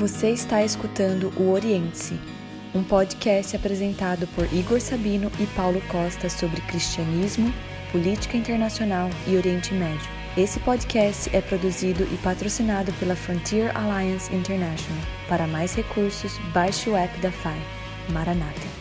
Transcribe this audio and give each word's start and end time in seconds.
Você 0.00 0.30
está 0.30 0.64
escutando 0.64 1.30
o 1.36 1.50
Oriente-se, 1.50 2.18
um 2.74 2.82
podcast 2.82 3.54
apresentado 3.54 4.26
por 4.28 4.50
Igor 4.50 4.80
Sabino 4.80 5.30
e 5.38 5.44
Paulo 5.48 5.78
Costa 5.92 6.30
sobre 6.30 6.62
cristianismo, 6.62 7.52
política 7.92 8.34
internacional 8.34 9.10
e 9.26 9.36
Oriente 9.36 9.74
Médio. 9.74 10.08
Esse 10.38 10.58
podcast 10.60 11.28
é 11.36 11.42
produzido 11.42 12.04
e 12.04 12.16
patrocinado 12.16 12.90
pela 12.94 13.14
Frontier 13.14 13.76
Alliance 13.76 14.34
International. 14.34 15.02
Para 15.28 15.46
mais 15.46 15.74
recursos, 15.74 16.38
baixe 16.54 16.88
o 16.88 16.96
app 16.96 17.20
da 17.20 17.30
FAI. 17.30 17.60
Maranata. 18.08 18.79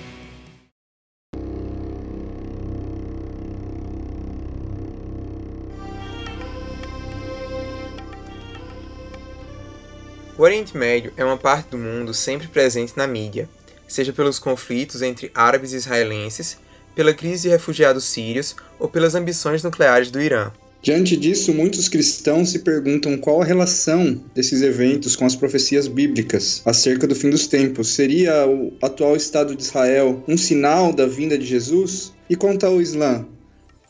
O 10.40 10.44
Oriente 10.44 10.78
Médio 10.78 11.12
é 11.18 11.26
uma 11.26 11.36
parte 11.36 11.72
do 11.72 11.78
mundo 11.78 12.14
sempre 12.14 12.48
presente 12.48 12.94
na 12.96 13.06
mídia, 13.06 13.50
seja 13.86 14.14
pelos 14.14 14.40
conflitos 14.40 15.02
entre 15.02 15.30
árabes 15.36 15.74
e 15.74 15.76
israelenses, 15.76 16.58
pela 16.96 17.14
crise 17.14 17.42
de 17.42 17.50
refugiados 17.50 18.06
sírios 18.06 18.56
ou 18.80 18.88
pelas 18.88 19.16
ambições 19.16 19.64
nucleares 19.64 20.10
do 20.10 20.22
Irã. 20.22 20.50
Diante 20.82 21.18
disso, 21.18 21.54
muitos 21.54 21.90
cristãos 21.90 22.52
se 22.52 22.60
perguntam 22.60 23.18
qual 23.18 23.42
a 23.42 23.46
relação 23.46 24.24
desses 24.34 24.62
eventos 24.62 25.14
com 25.14 25.26
as 25.26 25.36
profecias 25.36 25.90
bíblicas 25.90 26.62
acerca 26.64 27.06
do 27.06 27.16
fim 27.16 27.30
dos 27.30 27.46
tempos. 27.46 27.90
Seria 27.90 28.48
o 28.48 28.72
atual 28.82 29.18
Estado 29.18 29.54
de 29.54 29.62
Israel 29.62 30.24
um 30.26 30.38
sinal 30.38 30.94
da 30.94 31.06
vinda 31.06 31.38
de 31.38 31.46
Jesus? 31.46 32.14
E 32.30 32.38
quanto 32.38 32.66
ao 32.66 32.82
Islã? 32.82 33.28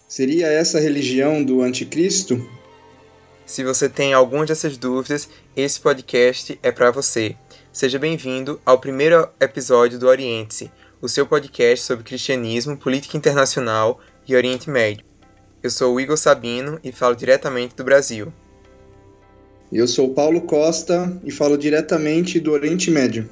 Seria 0.07 0.47
essa 0.47 0.79
religião 0.79 1.43
do 1.43 1.61
anticristo? 1.61 2.43
Se 3.49 3.63
você 3.63 3.89
tem 3.89 4.13
algumas 4.13 4.47
dessas 4.47 4.77
dúvidas, 4.77 5.27
esse 5.55 5.79
podcast 5.79 6.59
é 6.61 6.71
para 6.71 6.91
você. 6.91 7.35
Seja 7.73 7.97
bem-vindo 7.97 8.61
ao 8.63 8.77
primeiro 8.77 9.27
episódio 9.39 9.97
do 9.97 10.05
Oriente-se, 10.05 10.71
o 11.01 11.09
seu 11.09 11.25
podcast 11.25 11.83
sobre 11.83 12.03
cristianismo, 12.03 12.77
política 12.77 13.17
internacional 13.17 13.99
e 14.27 14.35
Oriente 14.35 14.69
Médio. 14.69 15.03
Eu 15.63 15.71
sou 15.71 15.95
o 15.95 15.99
Igor 15.99 16.15
Sabino 16.15 16.79
e 16.83 16.91
falo 16.91 17.15
diretamente 17.15 17.75
do 17.75 17.83
Brasil. 17.83 18.31
Eu 19.71 19.87
sou 19.87 20.13
Paulo 20.13 20.41
Costa 20.41 21.19
e 21.23 21.31
falo 21.31 21.57
diretamente 21.57 22.39
do 22.39 22.51
Oriente 22.51 22.91
Médio. 22.91 23.27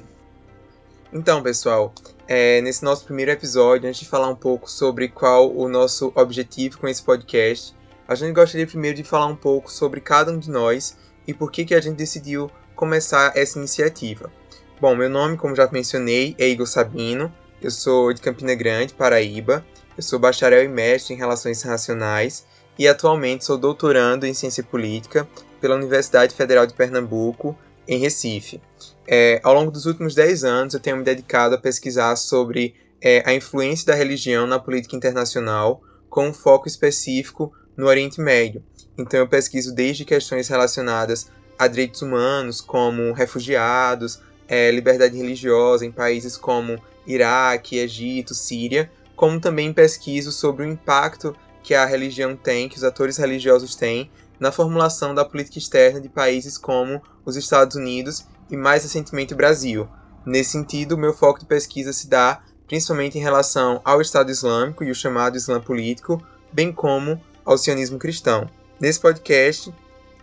Então, 1.12 1.44
pessoal, 1.44 1.94
é, 2.26 2.60
nesse 2.60 2.84
nosso 2.84 3.04
primeiro 3.04 3.30
episódio, 3.30 3.88
antes 3.88 4.00
de 4.00 4.08
falar 4.08 4.28
um 4.28 4.34
pouco 4.34 4.68
sobre 4.68 5.06
qual 5.06 5.56
o 5.56 5.68
nosso 5.68 6.12
objetivo 6.16 6.76
com 6.78 6.88
esse 6.88 7.04
podcast, 7.04 7.72
a 8.08 8.14
gente 8.14 8.32
gostaria 8.32 8.66
primeiro 8.66 8.96
de 8.96 9.04
falar 9.04 9.26
um 9.26 9.36
pouco 9.36 9.70
sobre 9.70 10.00
cada 10.00 10.32
um 10.32 10.38
de 10.38 10.50
nós 10.50 10.96
e 11.26 11.34
por 11.34 11.52
que, 11.52 11.66
que 11.66 11.74
a 11.74 11.80
gente 11.80 11.96
decidiu 11.96 12.50
começar 12.74 13.32
essa 13.36 13.58
iniciativa. 13.58 14.32
Bom, 14.80 14.96
meu 14.96 15.10
nome, 15.10 15.36
como 15.36 15.54
já 15.54 15.68
mencionei, 15.70 16.34
é 16.38 16.48
Igor 16.48 16.66
Sabino, 16.66 17.30
eu 17.60 17.70
sou 17.70 18.14
de 18.14 18.22
Campina 18.22 18.54
Grande, 18.54 18.94
Paraíba, 18.94 19.62
eu 19.94 20.02
sou 20.02 20.18
bacharel 20.18 20.64
e 20.64 20.68
mestre 20.68 21.12
em 21.12 21.18
Relações 21.18 21.58
Internacionais 21.58 22.46
e 22.78 22.88
atualmente 22.88 23.44
sou 23.44 23.58
doutorando 23.58 24.24
em 24.24 24.32
Ciência 24.32 24.62
Política 24.62 25.28
pela 25.60 25.74
Universidade 25.74 26.34
Federal 26.34 26.66
de 26.66 26.72
Pernambuco, 26.72 27.58
em 27.86 27.98
Recife. 27.98 28.62
É, 29.06 29.38
ao 29.42 29.52
longo 29.52 29.70
dos 29.70 29.84
últimos 29.84 30.14
10 30.14 30.44
anos, 30.44 30.74
eu 30.74 30.80
tenho 30.80 30.96
me 30.96 31.04
dedicado 31.04 31.56
a 31.56 31.58
pesquisar 31.58 32.16
sobre 32.16 32.74
é, 33.02 33.22
a 33.26 33.34
influência 33.34 33.86
da 33.86 33.94
religião 33.94 34.46
na 34.46 34.58
política 34.58 34.96
internacional, 34.96 35.82
com 36.08 36.28
um 36.28 36.32
foco 36.32 36.68
específico 36.68 37.52
no 37.78 37.86
Oriente 37.86 38.20
Médio. 38.20 38.60
Então 38.98 39.20
eu 39.20 39.28
pesquiso 39.28 39.72
desde 39.72 40.04
questões 40.04 40.48
relacionadas 40.48 41.30
a 41.56 41.68
direitos 41.68 42.02
humanos, 42.02 42.60
como 42.60 43.12
refugiados, 43.12 44.20
é, 44.48 44.70
liberdade 44.72 45.16
religiosa 45.16 45.86
em 45.86 45.92
países 45.92 46.36
como 46.36 46.82
Iraque, 47.06 47.78
Egito, 47.78 48.34
Síria, 48.34 48.90
como 49.14 49.40
também 49.40 49.72
pesquiso 49.72 50.32
sobre 50.32 50.64
o 50.64 50.68
impacto 50.68 51.36
que 51.62 51.74
a 51.74 51.84
religião 51.84 52.34
tem, 52.34 52.68
que 52.68 52.76
os 52.76 52.84
atores 52.84 53.16
religiosos 53.16 53.76
têm, 53.76 54.10
na 54.40 54.50
formulação 54.50 55.14
da 55.14 55.24
política 55.24 55.58
externa 55.58 56.00
de 56.00 56.08
países 56.08 56.58
como 56.58 57.02
os 57.24 57.36
Estados 57.36 57.76
Unidos 57.76 58.26
e 58.50 58.56
mais 58.56 58.82
recentemente 58.82 59.34
o 59.34 59.36
Brasil. 59.36 59.88
Nesse 60.24 60.50
sentido, 60.50 60.98
meu 60.98 61.12
foco 61.12 61.40
de 61.40 61.46
pesquisa 61.46 61.92
se 61.92 62.08
dá 62.08 62.42
principalmente 62.66 63.18
em 63.18 63.22
relação 63.22 63.80
ao 63.84 64.00
Estado 64.00 64.30
Islâmico 64.30 64.84
e 64.84 64.90
o 64.90 64.94
chamado 64.94 65.36
Islã 65.36 65.60
político, 65.60 66.22
bem 66.52 66.72
como 66.72 67.20
ao 67.48 67.56
sionismo 67.56 67.98
cristão. 67.98 68.46
Nesse 68.78 69.00
podcast, 69.00 69.72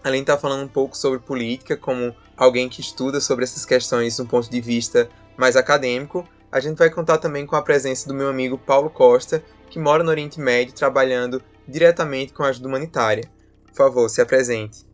além 0.03 0.19
de 0.19 0.29
estar 0.29 0.37
falando 0.37 0.63
um 0.63 0.67
pouco 0.67 0.95
sobre 0.95 1.17
política, 1.17 1.75
como 1.75 2.15
alguém 2.37 2.69
que 2.69 2.81
estuda 2.81 3.19
sobre 3.19 3.43
essas 3.43 3.65
questões 3.65 4.15
de 4.15 4.21
um 4.21 4.27
ponto 4.27 4.47
de 4.47 4.61
vista 4.61 5.09
mais 5.35 5.55
acadêmico, 5.55 6.23
a 6.51 6.59
gente 6.59 6.77
vai 6.77 6.87
contar 6.87 7.17
também 7.17 7.43
com 7.47 7.55
a 7.55 7.63
presença 7.63 8.07
do 8.07 8.13
meu 8.13 8.29
amigo 8.29 8.59
Paulo 8.59 8.91
Costa, 8.91 9.43
que 9.71 9.79
mora 9.79 10.03
no 10.03 10.11
Oriente 10.11 10.39
Médio 10.39 10.75
trabalhando 10.75 11.41
diretamente 11.67 12.31
com 12.31 12.43
ajuda 12.43 12.67
humanitária. 12.67 13.27
Por 13.65 13.73
favor, 13.73 14.07
se 14.07 14.21
apresente. 14.21 14.85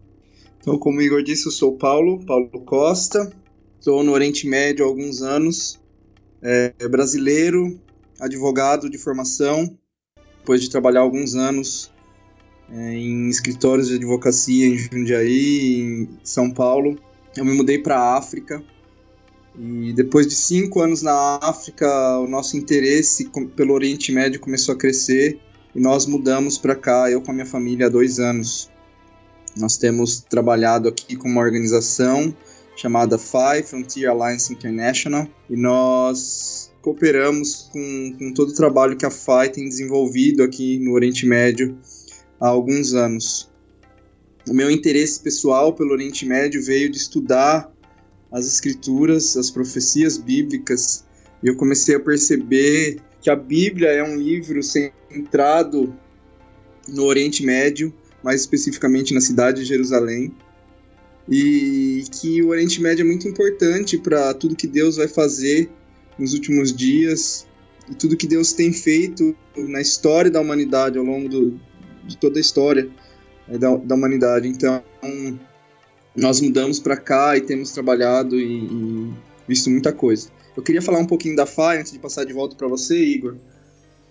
Então, 0.58 0.80
como 0.80 1.00
o 1.00 1.02
Igor 1.02 1.22
disse, 1.22 1.48
eu 1.48 1.52
sou 1.52 1.78
Paulo, 1.78 2.26
Paulo 2.26 2.50
Costa, 2.62 3.30
estou 3.78 4.04
no 4.04 4.14
Oriente 4.14 4.48
Médio 4.48 4.86
há 4.86 4.88
alguns 4.88 5.22
anos, 5.22 5.82
é 6.42 6.88
brasileiro, 6.88 7.78
advogado 8.22 8.90
de 8.90 8.98
formação, 8.98 9.78
depois 10.38 10.62
de 10.62 10.70
trabalhar 10.70 11.02
alguns 11.02 11.36
anos 11.36 11.92
é, 11.92 12.01
em 12.72 13.30
escritórios 13.30 13.90
de 13.90 13.96
advocacia 13.96 14.68
em 14.68 14.78
Jundiaí, 14.78 15.82
em 15.82 16.10
São 16.24 16.50
Paulo. 16.50 16.98
Eu 17.36 17.46
me 17.46 17.54
mudei 17.54 17.78
para 17.78 17.98
a 17.98 18.18
África 18.18 18.64
e 19.58 19.92
depois 19.94 20.28
de 20.28 20.36
cinco 20.36 20.82
anos 20.82 21.02
na 21.02 21.38
África, 21.42 21.88
o 22.20 22.28
nosso 22.28 22.56
interesse 22.56 23.30
pelo 23.56 23.74
Oriente 23.74 24.12
Médio 24.12 24.40
começou 24.40 24.74
a 24.74 24.78
crescer 24.78 25.40
e 25.76 25.80
nós 25.80 26.06
mudamos 26.06 26.58
para 26.58 26.76
cá, 26.76 27.12
eu 27.12 27.22
com 27.22 27.32
a 27.32 27.34
minha 27.34 27.46
família, 27.46 27.88
há 27.88 27.90
dois 27.90 28.20
anos. 28.20 28.70
Nós 29.58 29.78
temos 29.78 30.22
trabalhado 30.22 30.88
aqui 30.88 31.16
com 31.16 31.28
uma 31.28 31.42
organização 31.42 32.34
chamada 32.76 33.18
FI, 33.18 33.64
Frontier 33.66 34.10
Alliance 34.10 34.52
International, 34.54 35.28
e 35.50 35.58
nós 35.58 36.72
cooperamos 36.82 37.70
com, 37.72 38.16
com 38.18 38.34
todo 38.34 38.50
o 38.50 38.56
trabalho 38.56 38.98
que 38.98 39.06
a 39.06 39.12
FI 39.12 39.50
tem 39.54 39.68
desenvolvido 39.68 40.42
aqui 40.42 40.80
no 40.80 40.94
Oriente 40.94 41.26
Médio 41.26 41.78
há 42.42 42.48
alguns 42.48 42.96
anos. 42.96 43.50
O 44.50 44.54
meu 44.54 44.72
interesse 44.72 45.20
pessoal 45.20 45.72
pelo 45.74 45.92
Oriente 45.92 46.26
Médio 46.26 46.64
veio 46.64 46.90
de 46.90 46.98
estudar 46.98 47.72
as 48.32 48.48
escrituras, 48.48 49.38
as 49.38 49.52
profecias 49.52 50.18
bíblicas, 50.18 51.06
e 51.44 51.48
eu 51.48 51.56
comecei 51.56 51.96
a 51.96 52.00
perceber 52.00 53.00
que 53.22 53.30
a 53.30 53.36
Bíblia 53.36 53.90
é 53.90 54.04
um 54.04 54.16
livro 54.18 54.62
centrado 54.64 55.96
no 56.88 57.04
Oriente 57.04 57.46
Médio, 57.46 57.94
mais 58.24 58.42
especificamente 58.42 59.14
na 59.14 59.22
cidade 59.22 59.62
de 59.62 59.68
Jerusalém, 59.68 60.34
e 61.30 62.04
que 62.20 62.42
o 62.42 62.48
Oriente 62.48 62.82
Médio 62.82 63.04
é 63.04 63.06
muito 63.06 63.28
importante 63.28 63.98
para 63.98 64.34
tudo 64.34 64.56
que 64.56 64.68
Deus 64.68 64.96
vai 64.96 65.08
fazer 65.08 65.70
nos 66.18 66.34
últimos 66.34 66.74
dias 66.74 67.46
e 67.90 67.94
tudo 67.94 68.18
que 68.18 68.28
Deus 68.28 68.54
tem 68.54 68.74
feito 68.74 69.36
na 69.56 69.82
história 69.82 70.32
da 70.32 70.42
humanidade 70.42 70.98
ao 70.98 71.04
longo 71.04 71.30
do, 71.30 71.60
de 72.06 72.18
toda 72.18 72.40
a 72.40 72.42
história 72.42 72.90
é, 73.50 73.58
da, 73.58 73.76
da 73.76 73.96
humanidade. 73.96 74.48
Então, 74.48 74.84
nós 76.16 76.42
mudamos 76.42 76.80
para 76.80 76.98
cá 76.98 77.38
e 77.38 77.42
temos 77.42 77.72
trabalhado 77.72 78.40
e, 78.40 78.66
e, 78.66 79.14
visto 79.48 79.70
muita 79.70 79.92
coisa. 79.92 80.30
Eu 80.56 80.64
queria 80.64 80.82
falar 80.82 81.00
um 81.00 81.08
pouquinho 81.08 81.36
da 81.36 81.46
FAI 81.46 81.80
antes 81.80 81.92
de 81.92 82.00
passar 82.00 82.26
de 82.26 82.34
volta 82.34 82.56
para 82.56 82.68
você, 82.68 82.98
Igor. 82.98 83.36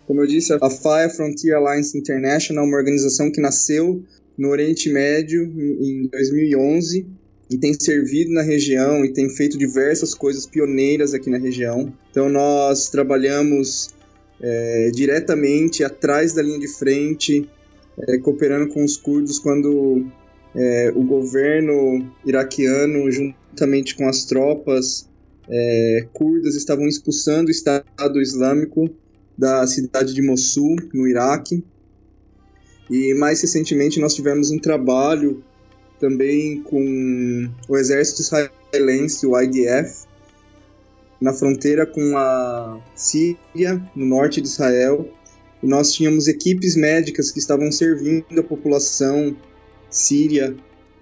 Como 0.07 0.23
eu 0.23 0.27
disse, 0.27 0.53
a 0.53 0.71
FAI, 0.71 1.05
a 1.05 1.11
Frontier 1.11 1.57
Alliance 1.57 1.97
International, 1.97 2.65
é 2.65 2.69
uma 2.69 2.77
organização 2.77 3.31
que 3.31 3.41
nasceu 3.41 4.03
no 4.37 4.49
Oriente 4.49 4.91
Médio 4.91 5.43
em 5.45 6.09
2011 6.09 7.07
e 7.51 7.59
tem 7.59 7.75
servido 7.79 8.33
na 8.33 8.43
região 8.43 9.05
e 9.05 9.13
tem 9.13 9.29
feito 9.29 9.59
diversas 9.59 10.15
coisas 10.15 10.47
pioneiras 10.47 11.13
aqui 11.13 11.29
na 11.29 11.37
região. 11.37 11.93
Então 12.11 12.29
nós 12.29 12.89
trabalhamos 12.89 13.91
é, 14.41 14.91
diretamente 14.95 15.85
atrás 15.85 16.33
da 16.33 16.43
linha 16.43 16.59
de 16.59 16.69
frente, 16.69 17.49
é, 18.09 18.19
cooperando 18.19 18.73
com 18.73 18.85
os 18.85 18.97
curdos 18.97 19.39
quando 19.39 20.07
é, 20.55 20.93
o 20.95 21.05
governo 21.05 22.11
iraquiano, 22.25 23.11
juntamente 23.11 23.95
com 23.95 24.09
as 24.09 24.25
tropas 24.25 25.09
é, 25.49 26.07
curdas, 26.13 26.55
estavam 26.55 26.87
expulsando 26.87 27.49
o 27.49 27.51
Estado 27.51 28.21
Islâmico 28.21 28.91
da 29.37 29.67
cidade 29.67 30.15
de 30.15 30.23
Mossul, 30.23 30.77
no 30.93 31.07
Iraque. 31.07 31.65
E 32.91 33.15
mais 33.15 33.41
recentemente 33.41 34.01
nós 34.01 34.15
tivemos 34.15 34.51
um 34.51 34.59
trabalho 34.59 35.43
também 35.99 36.63
com 36.63 37.49
o 37.69 37.77
exército 37.77 38.23
israelense, 38.23 39.27
o 39.27 39.39
IDF, 39.41 40.07
na 41.21 41.33
fronteira 41.33 41.87
com 41.87 42.17
a 42.17 42.81
Síria, 42.95 43.81
no 43.95 44.07
norte 44.07 44.41
de 44.41 44.49
Israel, 44.49 45.07
nós 45.63 45.93
tínhamos 45.93 46.27
equipes 46.27 46.77
médicas 46.77 47.31
que 47.31 47.39
estavam 47.39 47.71
servindo 47.71 48.39
a 48.39 48.43
população 48.43 49.37
síria 49.91 50.57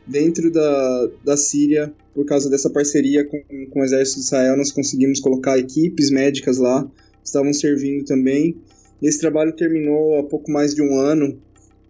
dentro 0.06 0.50
da, 0.50 1.10
da 1.22 1.36
Síria, 1.36 1.92
por 2.14 2.24
causa 2.24 2.48
dessa 2.48 2.70
parceria 2.70 3.24
com, 3.24 3.38
com 3.70 3.80
o 3.80 3.84
exército 3.84 4.20
de 4.20 4.26
Israel, 4.26 4.56
nós 4.56 4.72
conseguimos 4.72 5.20
colocar 5.20 5.58
equipes 5.58 6.10
médicas 6.10 6.58
lá, 6.58 6.90
estavam 7.22 7.52
servindo 7.52 8.04
também. 8.04 8.56
Esse 9.02 9.20
trabalho 9.20 9.54
terminou 9.54 10.18
há 10.18 10.24
pouco 10.24 10.50
mais 10.50 10.74
de 10.74 10.82
um 10.82 10.96
ano, 10.96 11.38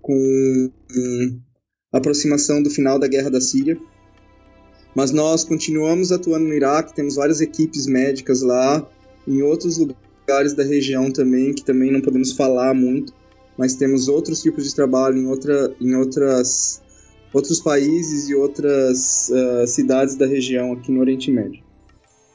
com 0.03 0.71
a 1.93 1.99
aproximação 1.99 2.63
do 2.63 2.71
final 2.71 2.99
da 2.99 3.07
Guerra 3.07 3.31
da 3.31 3.41
Síria. 3.41 3.79
Mas 4.95 5.13
nós 5.13 5.45
continuamos 5.45 6.11
atuando 6.11 6.47
no 6.47 6.55
Iraque, 6.55 6.95
temos 6.95 7.15
várias 7.15 7.41
equipes 7.41 7.87
médicas 7.87 8.43
lá, 8.43 8.87
em 9.27 9.43
outros 9.43 9.79
lugares 9.79 10.08
da 10.55 10.63
região 10.63 11.11
também, 11.11 11.55
que 11.55 11.65
também 11.65 11.91
não 11.91 12.01
podemos 12.01 12.33
falar 12.33 12.75
muito, 12.75 13.13
mas 13.57 13.75
temos 13.75 14.09
outros 14.09 14.43
tipos 14.43 14.65
de 14.65 14.75
trabalho 14.75 15.17
em, 15.17 15.27
outra, 15.27 15.75
em 15.81 15.95
outras, 15.97 16.83
outros 17.33 17.61
países 17.61 18.29
e 18.29 18.35
outras 18.35 19.31
uh, 19.31 19.67
cidades 19.67 20.17
da 20.17 20.27
região 20.27 20.73
aqui 20.73 20.93
no 20.93 21.01
Oriente 21.01 21.31
Médio. 21.31 21.63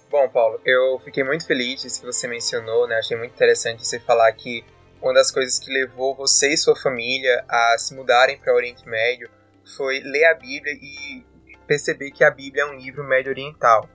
Bom, 0.10 0.28
Paulo, 0.30 0.60
eu 0.66 1.00
fiquei 1.06 1.24
muito 1.24 1.46
feliz 1.46 1.82
disso 1.82 2.00
que 2.00 2.06
você 2.06 2.28
mencionou, 2.28 2.88
né? 2.88 2.98
Achei 2.98 3.18
muito 3.18 3.34
interessante 3.34 3.86
você 3.86 4.00
falar 4.00 4.32
que 4.34 4.64
uma 5.02 5.14
das 5.14 5.32
coisas 5.32 5.60
que 5.60 5.72
levou 5.72 6.16
você 6.16 6.54
e 6.54 6.58
sua 6.58 6.76
família 6.76 7.44
a 7.50 7.76
se 7.78 7.96
mudarem 7.96 8.38
para 8.38 8.54
o 8.54 8.56
Oriente 8.56 8.88
Médio 8.88 9.30
foi 9.76 10.00
ler 10.00 10.26
a 10.26 10.34
Bíblia 10.34 10.74
e 10.74 11.24
perceber 11.68 12.12
que 12.12 12.24
a 12.24 12.32
Bíblia 12.32 12.64
é 12.64 12.66
um 12.66 12.78
livro 12.78 13.04
médio 13.04 13.32
oriental. 13.32 13.90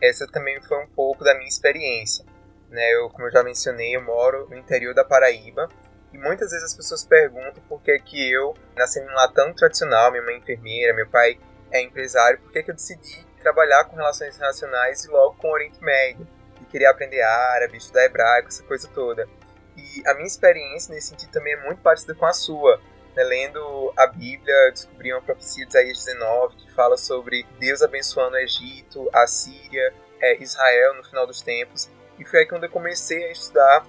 Essa 0.00 0.26
também 0.26 0.60
foi 0.62 0.82
um 0.82 0.88
pouco 0.88 1.24
da 1.24 1.34
minha 1.34 1.48
experiência. 1.48 2.24
Né? 2.72 2.94
Eu, 2.94 3.10
como 3.10 3.26
eu 3.26 3.30
já 3.30 3.42
mencionei, 3.42 3.94
eu 3.94 4.02
moro 4.02 4.48
no 4.48 4.56
interior 4.56 4.94
da 4.94 5.04
Paraíba 5.04 5.68
e 6.10 6.18
muitas 6.18 6.50
vezes 6.50 6.64
as 6.64 6.74
pessoas 6.74 7.04
perguntam 7.04 7.62
por 7.68 7.82
que, 7.82 7.98
que 7.98 8.32
eu, 8.32 8.54
nascendo 8.74 9.12
lar 9.12 9.30
tão 9.32 9.52
tradicional, 9.52 10.10
minha 10.10 10.24
mãe 10.24 10.36
é 10.36 10.38
enfermeira, 10.38 10.94
meu 10.94 11.08
pai 11.08 11.38
é 11.70 11.82
empresário, 11.82 12.38
por 12.40 12.50
que, 12.50 12.62
que 12.62 12.70
eu 12.70 12.74
decidi 12.74 13.26
trabalhar 13.40 13.84
com 13.84 13.96
relações 13.96 14.34
internacionais 14.34 15.04
e 15.04 15.08
logo 15.08 15.36
com 15.36 15.48
o 15.48 15.52
Oriente 15.52 15.82
Médio, 15.82 16.26
e 16.60 16.64
queria 16.64 16.90
aprender 16.90 17.20
árabe, 17.20 17.76
estudar 17.76 18.04
hebraico, 18.04 18.48
essa 18.48 18.62
coisa 18.62 18.88
toda. 18.88 19.28
E 19.76 20.02
a 20.06 20.14
minha 20.14 20.26
experiência 20.26 20.94
nesse 20.94 21.08
sentido 21.08 21.30
também 21.30 21.54
é 21.54 21.64
muito 21.64 21.82
parecida 21.82 22.14
com 22.14 22.26
a 22.26 22.32
sua. 22.32 22.80
Né? 23.14 23.24
Lendo 23.24 23.92
a 23.96 24.06
Bíblia, 24.06 24.70
descobri 24.70 25.12
uma 25.12 25.22
profecia 25.22 25.64
de 25.66 25.70
Isaías 25.70 26.04
19 26.04 26.56
que 26.56 26.72
fala 26.72 26.96
sobre 26.96 27.46
Deus 27.58 27.82
abençoando 27.82 28.36
o 28.36 28.38
Egito, 28.38 29.08
a 29.12 29.26
Síria, 29.26 29.92
é, 30.20 30.42
Israel 30.42 30.94
no 30.94 31.04
final 31.04 31.26
dos 31.26 31.42
tempos. 31.42 31.90
E 32.22 32.24
foi 32.24 32.40
aí 32.40 32.46
quando 32.46 32.62
eu 32.62 32.70
comecei 32.70 33.24
a 33.24 33.32
estudar 33.32 33.84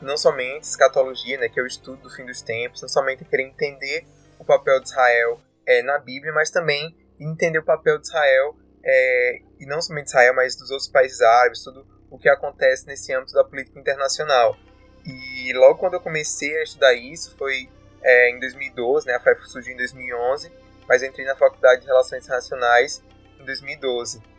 não 0.00 0.16
somente 0.16 0.64
escatologia, 0.64 1.38
né, 1.38 1.48
que 1.48 1.60
é 1.60 1.62
o 1.62 1.66
estudo 1.66 2.02
do 2.02 2.10
fim 2.10 2.26
dos 2.26 2.42
tempos, 2.42 2.82
não 2.82 2.88
somente 2.88 3.24
querer 3.24 3.44
entender 3.44 4.04
o 4.36 4.44
papel 4.44 4.80
de 4.80 4.88
Israel 4.88 5.40
é, 5.64 5.80
na 5.80 5.96
Bíblia, 5.96 6.32
mas 6.32 6.50
também 6.50 6.92
entender 7.20 7.60
o 7.60 7.64
papel 7.64 7.98
de 7.98 8.08
Israel 8.08 8.56
é, 8.84 9.38
e 9.60 9.66
não 9.66 9.80
somente 9.80 10.08
Israel, 10.08 10.34
mas 10.34 10.56
dos 10.56 10.72
outros 10.72 10.88
países 10.88 11.20
árabes, 11.20 11.62
tudo 11.62 11.86
o 12.10 12.18
que 12.18 12.28
acontece 12.28 12.84
nesse 12.84 13.14
âmbito 13.14 13.32
da 13.32 13.44
política 13.44 13.78
internacional. 13.78 14.56
E 15.06 15.52
logo 15.54 15.78
quando 15.78 15.94
eu 15.94 16.00
comecei 16.00 16.56
a 16.58 16.64
estudar 16.64 16.94
isso, 16.94 17.36
foi 17.36 17.70
é, 18.02 18.30
em 18.30 18.40
2012, 18.40 19.06
né, 19.06 19.14
a 19.14 19.20
FAI 19.20 19.36
surgiu 19.44 19.72
em 19.72 19.76
2011, 19.76 20.50
mas 20.88 21.00
entrei 21.04 21.24
na 21.24 21.36
Faculdade 21.36 21.82
de 21.82 21.86
Relações 21.86 22.24
Internacionais 22.24 23.00
em 23.38 23.44
2012. 23.44 24.31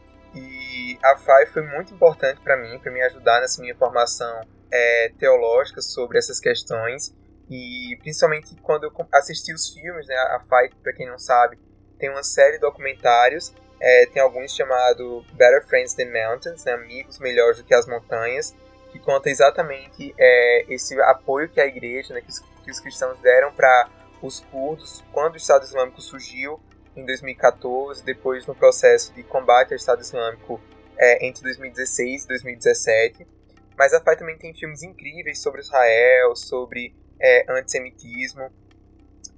A 1.04 1.18
FAI 1.18 1.46
foi 1.48 1.62
muito 1.62 1.94
importante 1.94 2.40
para 2.42 2.58
mim, 2.58 2.80
para 2.80 2.92
me 2.92 3.02
ajudar 3.02 3.42
nessa 3.42 3.62
minha 3.62 3.76
formação 3.76 4.42
é, 4.72 5.12
teológica 5.20 5.82
sobre 5.82 6.18
essas 6.18 6.40
questões. 6.40 7.14
E 7.50 7.98
principalmente 8.02 8.56
quando 8.62 8.86
eu 8.86 9.08
assisti 9.14 9.54
os 9.54 9.70
filmes, 9.70 10.08
né, 10.08 10.16
a 10.16 10.40
FAI, 10.48 10.70
para 10.82 10.94
quem 10.94 11.08
não 11.08 11.20
sabe, 11.20 11.58
tem 12.00 12.10
uma 12.10 12.24
série 12.24 12.54
de 12.54 12.60
documentários 12.60 13.54
é, 13.84 14.06
tem 14.06 14.22
alguns 14.22 14.56
chamado 14.56 15.26
Better 15.34 15.68
Friends 15.68 15.94
Than 15.94 16.06
Mountains, 16.06 16.64
né, 16.64 16.72
Amigos 16.72 17.20
Melhores 17.20 17.58
do 17.58 17.66
que 17.66 17.76
as 17.76 17.86
Montanhas, 17.86 18.56
que 18.94 18.98
conta 18.98 19.30
exatamente 19.30 20.16
é, 20.18 20.74
esse 20.74 20.98
apoio 21.02 21.50
que 21.50 21.60
a 21.60 21.66
igreja, 21.66 22.14
né, 22.14 22.22
que, 22.22 22.30
os, 22.30 22.40
que 22.40 22.72
os 22.72 22.80
cristãos 22.80 23.20
deram 23.20 23.52
para 23.52 23.90
os 24.22 24.40
curdos 24.40 25.04
quando 25.12 25.34
o 25.34 25.38
Estado 25.38 25.66
Islâmico 25.66 26.02
surgiu 26.02 26.62
em 26.96 27.06
2014, 27.06 28.04
depois 28.04 28.46
no 28.46 28.56
processo 28.56 29.14
de 29.14 29.24
combate 29.24 29.74
ao 29.74 29.78
Estado 29.78 30.02
Islâmico 30.02 30.62
é, 30.98 31.26
entre 31.26 31.44
2016 31.44 32.24
e 32.24 32.28
2017. 32.28 33.28
Mas 33.78 33.94
a 33.94 34.02
FAI 34.02 34.16
também 34.16 34.38
tem 34.38 34.54
filmes 34.54 34.84
incríveis 34.84 35.40
sobre 35.40 35.62
Israel, 35.62 36.36
sobre 36.36 36.96
é, 37.20 37.52
antissemitismo. 37.52 38.52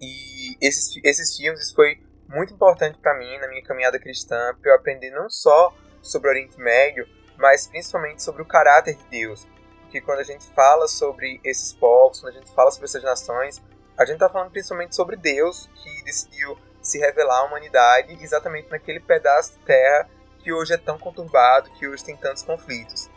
E 0.02 0.58
esses, 0.60 1.00
esses 1.04 1.36
filmes 1.36 1.72
foi 1.72 2.00
muito 2.28 2.54
importante 2.54 2.98
para 3.00 3.18
mim 3.18 3.38
na 3.38 3.48
minha 3.48 3.64
caminhada 3.64 4.00
cristã, 4.00 4.56
para 4.62 4.72
eu 4.72 4.76
aprender 4.76 5.12
não 5.12 5.30
só 5.30 5.74
sobre 6.02 6.28
o 6.28 6.32
Oriente 6.32 6.60
Médio, 6.60 7.08
mas 7.38 7.68
principalmente 7.68 8.24
sobre 8.24 8.42
o 8.42 8.46
caráter 8.46 8.96
de 8.96 9.06
Deus. 9.06 9.48
Porque 9.82 10.02
quando 10.02 10.20
a 10.20 10.24
gente 10.24 10.46
fala 10.54 10.88
sobre 10.88 11.40
esses 11.44 11.72
povos, 11.74 12.20
quando 12.20 12.36
a 12.36 12.40
gente 12.40 12.52
fala 12.52 12.72
sobre 12.72 12.86
essas 12.86 13.04
nações, 13.04 13.62
a 13.98 14.04
gente 14.04 14.16
está 14.16 14.30
falando 14.30 14.52
principalmente 14.52 14.96
sobre 14.96 15.16
Deus 15.16 15.70
que 15.76 16.04
decidiu 16.04 16.58
se 16.86 17.00
revelar 17.00 17.40
à 17.40 17.44
humanidade 17.44 18.18
exatamente 18.22 18.70
naquele 18.70 19.00
pedaço 19.00 19.54
de 19.54 19.60
terra 19.66 20.10
que 20.40 20.54
hoje 20.54 20.74
é 20.74 20.78
tão 20.78 20.98
conturbado, 20.98 21.70
que 21.72 21.88
hoje 21.88 22.04
tem 22.04 22.16
tantos 22.16 22.44
conflitos. 22.44 23.10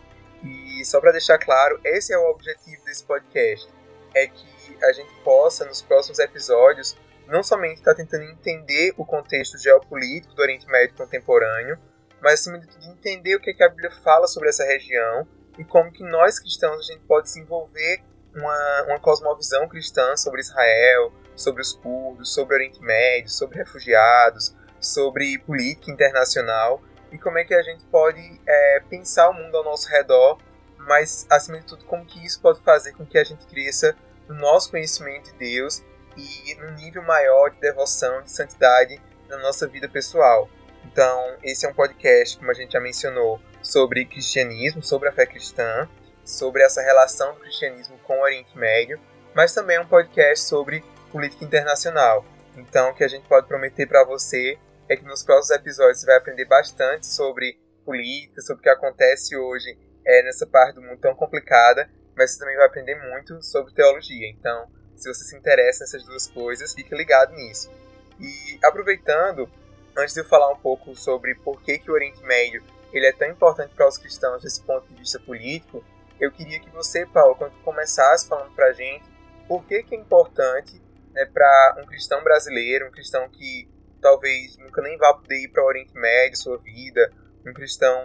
E 0.42 0.84
só 0.84 1.00
para 1.00 1.12
deixar 1.12 1.38
claro, 1.38 1.78
esse 1.84 2.12
é 2.12 2.18
o 2.18 2.30
objetivo 2.30 2.82
desse 2.84 3.04
podcast, 3.04 3.68
é 4.14 4.26
que 4.26 4.78
a 4.82 4.92
gente 4.92 5.12
possa 5.22 5.64
nos 5.64 5.82
próximos 5.82 6.18
episódios 6.18 6.96
não 7.26 7.42
somente 7.42 7.76
está 7.76 7.94
tentando 7.94 8.24
entender 8.24 8.94
o 8.96 9.04
contexto 9.04 9.58
geopolítico 9.58 10.34
do 10.34 10.40
Oriente 10.40 10.66
Médio 10.66 10.96
contemporâneo, 10.96 11.78
mas 12.20 12.40
acima 12.40 12.58
de 12.58 12.66
tudo 12.66 12.86
entender 12.86 13.36
o 13.36 13.40
que, 13.40 13.50
é 13.50 13.54
que 13.54 13.62
a 13.62 13.68
Bíblia 13.68 13.90
fala 14.02 14.26
sobre 14.26 14.48
essa 14.48 14.64
região 14.64 15.28
e 15.58 15.64
como 15.64 15.92
que 15.92 16.02
nós 16.02 16.38
cristãos 16.38 16.78
a 16.78 16.92
gente 16.92 17.04
pode 17.04 17.26
desenvolver 17.26 18.02
uma, 18.34 18.82
uma 18.84 19.00
cosmovisão 19.00 19.68
cristã 19.68 20.16
sobre 20.16 20.40
Israel, 20.40 21.12
sobre 21.38 21.62
os 21.62 21.72
curdos, 21.72 22.34
sobre 22.34 22.54
o 22.54 22.58
Oriente 22.58 22.82
Médio, 22.82 23.30
sobre 23.30 23.58
refugiados, 23.58 24.54
sobre 24.80 25.38
política 25.38 25.90
internacional 25.90 26.82
e 27.10 27.18
como 27.18 27.38
é 27.38 27.44
que 27.44 27.54
a 27.54 27.62
gente 27.62 27.84
pode 27.84 28.40
é, 28.46 28.80
pensar 28.88 29.30
o 29.30 29.34
mundo 29.34 29.56
ao 29.56 29.64
nosso 29.64 29.88
redor, 29.88 30.38
mas 30.76 31.26
acima 31.30 31.58
de 31.58 31.66
tudo 31.66 31.84
como 31.84 32.04
que 32.04 32.24
isso 32.24 32.40
pode 32.40 32.60
fazer 32.60 32.92
com 32.92 33.06
que 33.06 33.18
a 33.18 33.24
gente 33.24 33.46
cresça 33.46 33.96
no 34.28 34.34
nosso 34.34 34.70
conhecimento 34.70 35.32
de 35.32 35.38
Deus 35.38 35.82
e 36.16 36.54
num 36.56 36.72
nível 36.72 37.02
maior 37.02 37.50
de 37.50 37.60
devoção, 37.60 38.22
de 38.22 38.30
santidade 38.30 39.00
na 39.28 39.38
nossa 39.38 39.66
vida 39.66 39.88
pessoal. 39.88 40.48
Então, 40.84 41.36
esse 41.42 41.64
é 41.64 41.68
um 41.68 41.74
podcast, 41.74 42.36
como 42.36 42.50
a 42.50 42.54
gente 42.54 42.72
já 42.72 42.80
mencionou, 42.80 43.40
sobre 43.62 44.04
cristianismo, 44.04 44.82
sobre 44.82 45.08
a 45.08 45.12
fé 45.12 45.26
cristã, 45.26 45.88
sobre 46.24 46.62
essa 46.62 46.82
relação 46.82 47.34
do 47.34 47.40
cristianismo 47.40 47.98
com 48.04 48.18
o 48.18 48.22
Oriente 48.22 48.56
Médio, 48.56 49.00
mas 49.34 49.54
também 49.54 49.76
é 49.76 49.80
um 49.80 49.86
podcast 49.86 50.44
sobre 50.46 50.84
política 51.10 51.44
internacional. 51.44 52.24
Então, 52.56 52.90
o 52.90 52.94
que 52.94 53.04
a 53.04 53.08
gente 53.08 53.26
pode 53.28 53.46
prometer 53.46 53.86
para 53.86 54.04
você 54.04 54.58
é 54.88 54.96
que 54.96 55.04
nos 55.04 55.22
próximos 55.22 55.58
episódios 55.58 56.00
você 56.00 56.06
vai 56.06 56.16
aprender 56.16 56.44
bastante 56.46 57.06
sobre 57.06 57.58
política, 57.84 58.40
sobre 58.42 58.60
o 58.60 58.62
que 58.62 58.68
acontece 58.68 59.36
hoje 59.36 59.78
é, 60.04 60.22
nessa 60.22 60.46
parte 60.46 60.74
do 60.74 60.82
mundo 60.82 60.98
tão 61.00 61.14
complicada, 61.14 61.88
mas 62.16 62.32
você 62.32 62.38
também 62.38 62.56
vai 62.56 62.66
aprender 62.66 62.94
muito 62.94 63.42
sobre 63.42 63.72
teologia. 63.74 64.28
Então, 64.28 64.66
se 64.96 65.12
você 65.12 65.24
se 65.24 65.36
interessa 65.36 65.84
nessas 65.84 66.04
duas 66.04 66.26
coisas, 66.26 66.74
fique 66.74 66.94
ligado 66.94 67.32
nisso. 67.34 67.70
E 68.18 68.58
aproveitando, 68.64 69.48
antes 69.96 70.14
de 70.14 70.20
eu 70.20 70.24
falar 70.24 70.50
um 70.50 70.58
pouco 70.58 70.94
sobre 70.96 71.34
por 71.36 71.62
que, 71.62 71.78
que 71.78 71.90
o 71.90 71.94
Oriente 71.94 72.22
Médio 72.24 72.62
ele 72.92 73.06
é 73.06 73.12
tão 73.12 73.28
importante 73.28 73.74
para 73.74 73.86
os 73.86 73.98
cristãos 73.98 74.42
desse 74.42 74.62
ponto 74.62 74.88
de 74.88 74.94
vista 74.94 75.20
político, 75.20 75.84
eu 76.18 76.32
queria 76.32 76.58
que 76.58 76.70
você, 76.70 77.06
Paulo, 77.06 77.36
quando 77.36 77.52
começasse 77.62 78.26
falando 78.26 78.52
para 78.54 78.66
a 78.66 78.72
gente 78.72 79.04
por 79.46 79.64
que, 79.64 79.82
que 79.82 79.94
é 79.94 79.98
importante 79.98 80.80
né, 81.12 81.24
para 81.26 81.76
um 81.82 81.86
cristão 81.86 82.22
brasileiro, 82.22 82.88
um 82.88 82.90
cristão 82.90 83.28
que 83.28 83.68
talvez 84.00 84.56
nunca 84.58 84.80
nem 84.82 84.96
vá 84.96 85.14
poder 85.14 85.42
ir 85.42 85.48
para 85.48 85.62
o 85.62 85.66
Oriente 85.66 85.94
Médio, 85.94 86.38
sua 86.38 86.58
vida, 86.58 87.12
um 87.46 87.52
cristão 87.52 87.98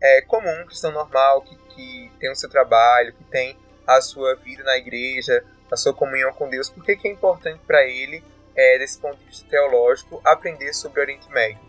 é, 0.00 0.22
comum, 0.22 0.62
um 0.62 0.66
cristão 0.66 0.92
normal, 0.92 1.42
que, 1.42 1.56
que 1.74 2.10
tem 2.18 2.30
o 2.30 2.34
seu 2.34 2.48
trabalho, 2.48 3.12
que 3.12 3.24
tem 3.24 3.56
a 3.86 4.00
sua 4.00 4.34
vida 4.36 4.62
na 4.62 4.76
igreja, 4.76 5.42
a 5.70 5.76
sua 5.76 5.92
comunhão 5.92 6.32
com 6.32 6.48
Deus, 6.48 6.68
por 6.68 6.84
que, 6.84 6.96
é 7.06 7.10
importante 7.10 7.60
para 7.66 7.84
ele, 7.84 8.22
é, 8.56 8.78
desse 8.78 8.98
ponto 8.98 9.18
de 9.18 9.24
vista 9.26 9.46
teológico, 9.48 10.20
aprender 10.24 10.72
sobre 10.72 11.00
o 11.00 11.02
Oriente 11.02 11.30
Médio? 11.30 11.68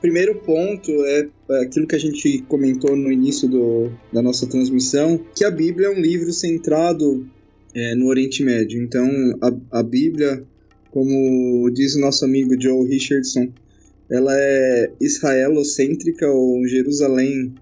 Primeiro 0.00 0.36
ponto 0.36 0.92
é, 1.06 1.28
é 1.50 1.62
aquilo 1.64 1.86
que 1.86 1.96
a 1.96 1.98
gente 1.98 2.42
comentou 2.42 2.94
no 2.94 3.10
início 3.10 3.48
do, 3.48 3.90
da 4.12 4.22
nossa 4.22 4.48
transmissão, 4.48 5.18
que 5.34 5.44
a 5.44 5.50
Bíblia 5.50 5.88
é 5.88 5.90
um 5.90 6.00
livro 6.00 6.32
centrado 6.32 7.28
é, 7.74 7.94
no 7.94 8.06
Oriente 8.06 8.42
Médio. 8.42 8.82
Então, 8.82 9.08
a, 9.40 9.78
a 9.80 9.82
Bíblia, 9.82 10.42
como 10.90 11.70
diz 11.70 11.94
o 11.94 12.00
nosso 12.00 12.24
amigo 12.24 12.60
Joe 12.60 12.88
Richardson, 12.88 13.52
ela 14.10 14.32
é 14.34 14.90
israelocêntrica 15.00 16.28
ou 16.28 16.66
Jerusalém 16.66 17.54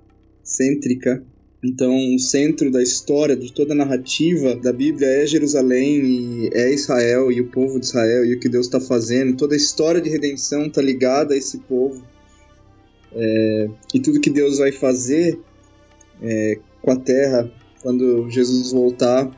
cêntrica, 0.43 1.23
Então, 1.65 1.93
o 2.15 2.19
centro 2.21 2.71
da 2.71 2.81
história, 2.81 3.37
de 3.37 3.53
toda 3.53 3.73
a 3.73 3.77
narrativa 3.77 4.55
da 4.55 4.73
Bíblia 4.73 5.09
é 5.09 5.27
Jerusalém 5.27 6.05
e 6.05 6.51
é 6.53 6.73
Israel 6.73 7.33
e 7.33 7.41
o 7.41 7.49
povo 7.49 7.81
de 7.81 7.87
Israel 7.87 8.25
e 8.25 8.35
o 8.35 8.39
que 8.39 8.49
Deus 8.49 8.67
está 8.67 8.79
fazendo. 8.79 9.37
Toda 9.37 9.55
a 9.55 9.57
história 9.57 10.01
de 10.01 10.09
redenção 10.09 10.67
está 10.67 10.81
ligada 10.81 11.35
a 11.35 11.37
esse 11.37 11.59
povo. 11.59 12.05
É, 13.13 13.69
e 13.93 13.99
tudo 13.99 14.21
que 14.21 14.31
Deus 14.31 14.59
vai 14.59 14.71
fazer 14.71 15.41
é, 16.23 16.59
com 16.81 16.93
a 16.93 16.97
terra 16.97 17.51
quando 17.83 18.31
Jesus 18.31 18.71
voltar 18.71 19.29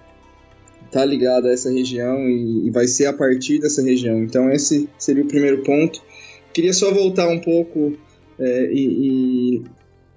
está 0.89 1.05
ligado 1.05 1.47
a 1.47 1.53
essa 1.53 1.71
região 1.71 2.29
e, 2.29 2.67
e, 2.67 2.71
vai 2.71 2.87
ser 2.87 3.07
a 3.07 3.13
partir 3.13 3.61
dessa 3.61 3.83
região. 3.83 4.23
Então, 4.23 4.51
esse 4.51 4.89
seria 4.99 5.23
o 5.23 5.29
primeiro 5.29 5.63
ponto. 5.63 6.03
Queria 6.53 6.73
só 6.73 6.93
voltar 6.93 7.29
um 7.29 7.41
pouco 7.41 7.97
é, 8.39 8.73
e, 8.73 9.57
e 9.57 9.63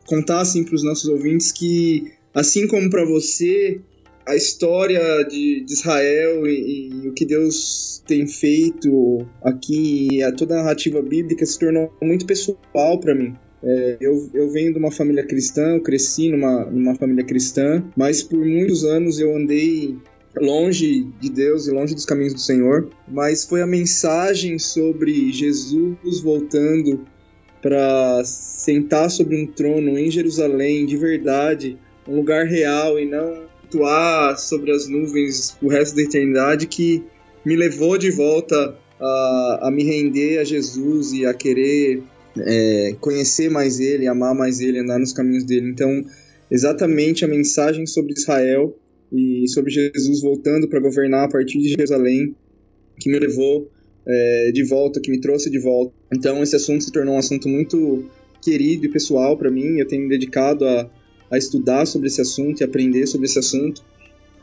contar 0.06 0.42
assim 0.42 0.64
para 0.64 0.76
os 0.76 0.84
nossos 0.84 1.06
ouvintes 1.06 1.52
que, 1.52 2.12
assim 2.34 2.68
como 2.68 2.90
para 2.90 3.06
você, 3.06 3.80
a 4.26 4.36
história 4.36 5.24
de, 5.24 5.64
de 5.64 5.74
Israel 5.74 6.48
e, 6.48 6.90
e, 7.04 7.08
o 7.10 7.14
que 7.14 7.26
Deus 7.26 8.02
tem 8.08 8.28
feito 8.28 9.26
aqui, 9.44 10.08
e 10.12 10.24
a, 10.24 10.32
toda 10.32 10.56
a 10.56 10.58
narrativa 10.58 11.02
bíblica 11.02 11.46
se 11.46 11.60
tornou 11.60 11.94
muito 12.02 12.26
pessoal 12.26 13.00
para 13.00 13.14
mim. 13.14 13.36
É, 13.64 13.98
eu, 14.02 14.30
eu 14.34 14.50
venho 14.50 14.74
de 14.74 14.80
uma 14.80 14.92
família 14.92 15.24
cristã, 15.24 15.76
eu 15.76 15.82
cresci 15.82 16.30
numa, 16.30 16.66
numa 16.66 16.96
família 16.96 17.24
cristã, 17.24 17.84
mas 17.96 18.24
por 18.24 18.44
muitos 18.44 18.84
anos 18.84 19.20
eu 19.20 19.36
andei 19.36 19.98
longe 20.40 21.08
de 21.20 21.30
Deus 21.30 21.68
e 21.68 21.72
longe 21.72 21.94
dos 21.94 22.06
caminhos 22.06 22.34
do 22.34 22.40
Senhor. 22.40 22.90
Mas 23.08 23.46
foi 23.46 23.62
a 23.62 23.68
mensagem 23.68 24.58
sobre 24.58 25.32
Jesus 25.32 26.22
voltando 26.22 27.06
para 27.62 28.24
sentar 28.24 29.10
sobre 29.10 29.42
um 29.42 29.46
trono 29.46 29.98
em 29.98 30.10
Jerusalém, 30.10 30.86
de 30.86 30.98
verdade, 30.98 31.78
um 32.08 32.16
lugar 32.16 32.46
real 32.46 33.00
e 33.00 33.06
não 33.06 33.44
atuar 33.64 34.38
sobre 34.38 34.72
as 34.72 34.88
nuvens 34.88 35.56
o 35.62 35.68
resto 35.68 35.96
da 35.96 36.02
eternidade 36.02 36.68
que 36.68 37.04
me 37.46 37.56
levou 37.56 37.98
de 37.98 38.12
volta 38.12 38.76
a, 39.00 39.60
a 39.68 39.72
me 39.72 39.84
render 39.84 40.40
a 40.40 40.44
Jesus 40.44 41.12
e 41.14 41.26
a 41.26 41.34
querer 41.34 42.04
é, 42.38 42.96
conhecer 43.00 43.50
mais 43.50 43.80
Ele, 43.80 44.08
amar 44.08 44.34
mais 44.34 44.60
Ele, 44.60 44.80
andar 44.80 45.00
nos 45.00 45.14
caminhos 45.14 45.44
dele. 45.44 45.70
Então, 45.70 46.04
exatamente 46.50 47.24
a 47.24 47.28
mensagem 47.28 47.86
sobre 47.86 48.14
Israel 48.14 48.76
e 49.12 49.48
sobre 49.50 49.72
Jesus 49.72 50.22
voltando 50.22 50.68
para 50.68 50.80
governar 50.80 51.26
a 51.26 51.30
partir 51.30 51.60
de 51.60 51.70
Jerusalém 51.70 52.36
que 53.00 53.10
me 53.10 53.20
levou 53.20 53.70
é, 54.08 54.52
de 54.54 54.64
volta, 54.64 55.02
que 55.02 55.12
me 55.12 55.20
trouxe 55.20 55.50
de 55.50 55.60
volta. 55.60 55.94
Então 56.14 56.42
esse 56.42 56.56
assunto 56.56 56.84
se 56.84 56.92
tornou 56.92 57.16
um 57.16 57.20
assunto 57.20 57.50
muito 57.50 58.06
querido 58.42 58.86
e 58.86 58.90
pessoal 58.90 59.38
para 59.38 59.52
mim. 59.52 59.80
Eu 59.80 59.88
tenho 59.88 60.04
me 60.04 60.10
dedicado 60.10 60.66
a, 60.66 60.90
a 61.30 61.38
estudar 61.38 61.86
sobre 61.86 62.08
esse 62.08 62.22
assunto 62.22 62.62
e 62.62 62.64
aprender 62.64 63.06
sobre 63.08 63.28
esse 63.28 63.40
assunto. 63.40 63.84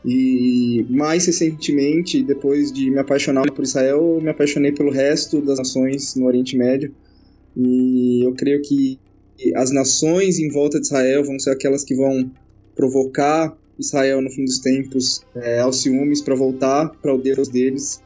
E 0.05 0.85
mais 0.89 1.25
recentemente, 1.25 2.23
depois 2.23 2.71
de 2.71 2.89
me 2.89 2.99
apaixonar 2.99 3.51
por 3.51 3.63
Israel, 3.63 4.15
eu 4.15 4.21
me 4.21 4.29
apaixonei 4.29 4.71
pelo 4.71 4.91
resto 4.91 5.41
das 5.41 5.57
nações 5.57 6.15
no 6.15 6.25
Oriente 6.25 6.55
Médio. 6.55 6.93
E 7.57 8.25
eu 8.25 8.33
creio 8.33 8.61
que 8.61 8.97
as 9.55 9.71
nações 9.71 10.39
em 10.39 10.49
volta 10.49 10.79
de 10.79 10.85
Israel 10.85 11.23
vão 11.23 11.37
ser 11.39 11.51
aquelas 11.51 11.83
que 11.83 11.95
vão 11.95 12.31
provocar 12.75 13.57
Israel 13.79 14.21
no 14.21 14.29
fim 14.29 14.45
dos 14.45 14.59
tempos 14.59 15.25
é, 15.35 15.59
aos 15.59 15.81
ciúmes 15.81 16.21
para 16.21 16.35
voltar 16.35 16.89
para 17.01 17.13
o 17.13 17.17
Deus 17.17 17.47
deles 17.47 18.01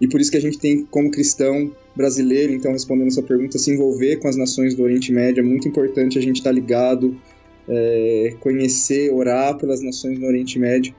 e 0.00 0.08
por 0.08 0.20
isso 0.20 0.30
que 0.30 0.38
a 0.38 0.40
gente 0.40 0.58
tem, 0.58 0.86
como 0.86 1.10
cristão 1.10 1.70
brasileiro, 1.94 2.54
então 2.54 2.72
respondendo 2.72 3.08
essa 3.08 3.22
pergunta, 3.22 3.58
se 3.58 3.70
envolver 3.70 4.16
com 4.16 4.28
as 4.28 4.36
nações 4.36 4.74
do 4.74 4.82
Oriente 4.82 5.12
Médio. 5.12 5.42
É 5.42 5.44
muito 5.44 5.68
importante 5.68 6.18
a 6.18 6.22
gente 6.22 6.36
estar 6.36 6.50
tá 6.50 6.54
ligado, 6.54 7.20
é, 7.68 8.34
conhecer, 8.40 9.12
orar 9.12 9.58
pelas 9.58 9.82
nações 9.82 10.18
do 10.18 10.24
Oriente 10.24 10.58
Médio, 10.58 10.94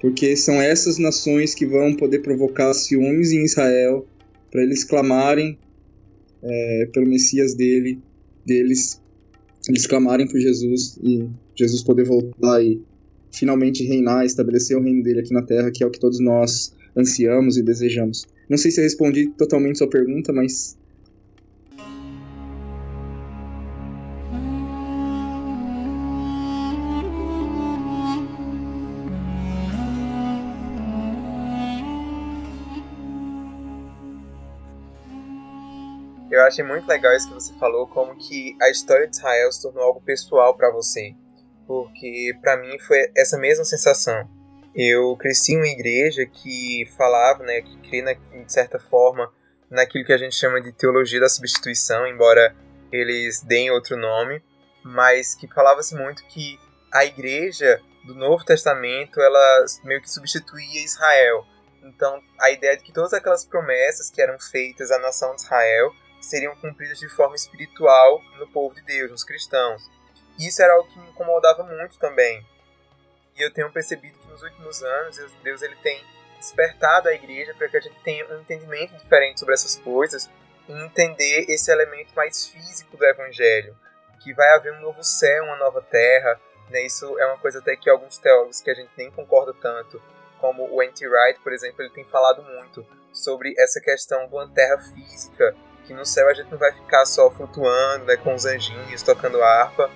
porque 0.00 0.34
são 0.34 0.60
essas 0.60 0.96
nações 0.98 1.54
que 1.54 1.66
vão 1.66 1.94
poder 1.94 2.20
provocar 2.20 2.72
ciúmes 2.72 3.32
em 3.32 3.44
Israel 3.44 4.06
para 4.50 4.62
eles 4.62 4.82
clamarem 4.82 5.58
é, 6.42 6.88
pelo 6.92 7.06
Messias 7.06 7.54
dele, 7.54 7.98
deles, 8.46 9.00
eles 9.68 9.86
clamarem 9.86 10.26
por 10.26 10.40
Jesus 10.40 10.98
e 11.02 11.28
Jesus 11.54 11.82
poder 11.82 12.04
voltar 12.04 12.62
e 12.62 12.80
finalmente 13.30 13.84
reinar, 13.84 14.24
estabelecer 14.24 14.76
o 14.76 14.82
reino 14.82 15.02
dele 15.02 15.20
aqui 15.20 15.32
na 15.32 15.42
Terra, 15.42 15.70
que 15.70 15.82
é 15.82 15.86
o 15.86 15.90
que 15.90 16.00
todos 16.00 16.20
nós 16.20 16.74
ansiamos 16.96 17.56
e 17.56 17.62
desejamos. 17.62 18.26
Não 18.48 18.58
sei 18.58 18.70
se 18.70 18.80
eu 18.80 18.84
respondi 18.84 19.28
totalmente 19.38 19.78
sua 19.78 19.88
pergunta, 19.88 20.32
mas 20.32 20.76
Eu 36.42 36.48
achei 36.48 36.64
muito 36.64 36.86
legal 36.86 37.14
isso 37.14 37.28
que 37.28 37.34
você 37.34 37.52
falou, 37.54 37.86
como 37.86 38.16
que 38.16 38.56
a 38.60 38.70
história 38.70 39.08
de 39.08 39.16
Israel 39.16 39.50
se 39.50 39.62
tornou 39.62 39.82
algo 39.82 40.00
pessoal 40.00 40.56
para 40.56 40.70
você, 40.70 41.14
porque 41.66 42.36
para 42.40 42.56
mim 42.56 42.78
foi 42.78 43.10
essa 43.16 43.38
mesma 43.38 43.64
sensação 43.64 44.28
eu 44.74 45.16
cresci 45.16 45.52
em 45.52 45.58
uma 45.58 45.66
igreja 45.66 46.24
que 46.26 46.86
falava, 46.96 47.44
né, 47.44 47.60
que 47.60 47.76
crê, 47.88 48.02
de 48.02 48.52
certa 48.52 48.78
forma, 48.78 49.32
naquilo 49.70 50.04
que 50.04 50.12
a 50.12 50.18
gente 50.18 50.34
chama 50.34 50.60
de 50.60 50.72
teologia 50.72 51.20
da 51.20 51.28
substituição, 51.28 52.06
embora 52.06 52.54
eles 52.90 53.42
deem 53.42 53.70
outro 53.70 53.96
nome, 53.96 54.42
mas 54.82 55.34
que 55.34 55.46
falava-se 55.46 55.94
muito 55.94 56.24
que 56.26 56.58
a 56.92 57.04
igreja 57.04 57.80
do 58.04 58.14
Novo 58.14 58.44
Testamento, 58.44 59.20
ela 59.20 59.64
meio 59.84 60.00
que 60.00 60.10
substituía 60.10 60.84
Israel. 60.84 61.46
Então, 61.84 62.20
a 62.40 62.50
ideia 62.50 62.76
de 62.76 62.82
que 62.82 62.92
todas 62.92 63.12
aquelas 63.12 63.44
promessas 63.44 64.10
que 64.10 64.20
eram 64.20 64.38
feitas 64.38 64.90
à 64.90 64.98
nação 64.98 65.34
de 65.34 65.42
Israel 65.42 65.92
seriam 66.24 66.56
cumpridas 66.56 66.98
de 66.98 67.08
forma 67.08 67.36
espiritual 67.36 68.22
no 68.38 68.46
povo 68.48 68.74
de 68.74 68.82
Deus, 68.82 69.10
nos 69.10 69.24
cristãos. 69.24 69.90
Isso 70.38 70.62
era 70.62 70.72
algo 70.72 70.88
que 70.88 70.98
me 70.98 71.10
incomodava 71.10 71.62
muito 71.62 71.98
também, 71.98 72.44
e 73.36 73.42
eu 73.42 73.52
tenho 73.52 73.72
percebido 73.72 74.18
que 74.18 74.28
nos 74.28 74.42
últimos 74.42 74.82
anos 74.82 75.16
Deus 75.42 75.62
ele 75.62 75.76
tem 75.76 76.04
despertado 76.38 77.08
a 77.08 77.14
igreja 77.14 77.54
para 77.54 77.68
que 77.68 77.76
a 77.76 77.80
gente 77.80 77.98
tenha 78.02 78.26
um 78.26 78.40
entendimento 78.40 78.94
diferente 78.96 79.40
sobre 79.40 79.54
essas 79.54 79.76
coisas 79.76 80.28
e 80.68 80.72
entender 80.72 81.46
esse 81.48 81.70
elemento 81.70 82.14
mais 82.14 82.46
físico 82.46 82.96
do 82.96 83.04
evangelho, 83.04 83.76
que 84.22 84.34
vai 84.34 84.48
haver 84.54 84.72
um 84.74 84.80
novo 84.80 85.02
céu, 85.02 85.44
uma 85.44 85.56
nova 85.56 85.80
terra, 85.82 86.40
né? 86.68 86.82
Isso 86.82 87.18
é 87.18 87.26
uma 87.26 87.38
coisa 87.38 87.58
até 87.58 87.76
que 87.76 87.88
alguns 87.88 88.18
teólogos 88.18 88.60
que 88.60 88.70
a 88.70 88.74
gente 88.74 88.90
nem 88.96 89.10
concorda 89.10 89.54
tanto, 89.54 90.02
como 90.38 90.68
o 90.70 90.82
N.T. 90.82 91.06
Wright, 91.06 91.40
por 91.40 91.52
exemplo, 91.52 91.82
ele 91.82 91.90
tem 91.90 92.04
falado 92.04 92.42
muito 92.42 92.84
sobre 93.12 93.54
essa 93.58 93.80
questão 93.80 94.26
de 94.26 94.34
uma 94.34 94.48
terra 94.48 94.78
física, 94.78 95.54
que 95.86 95.94
no 95.94 96.04
céu 96.04 96.28
a 96.28 96.34
gente 96.34 96.50
não 96.50 96.58
vai 96.58 96.72
ficar 96.72 97.04
só 97.06 97.30
flutuando, 97.30 98.04
né, 98.06 98.16
com 98.16 98.34
os 98.34 98.44
anjinhos 98.44 99.02
tocando 99.02 99.42
harpa, 99.42 99.90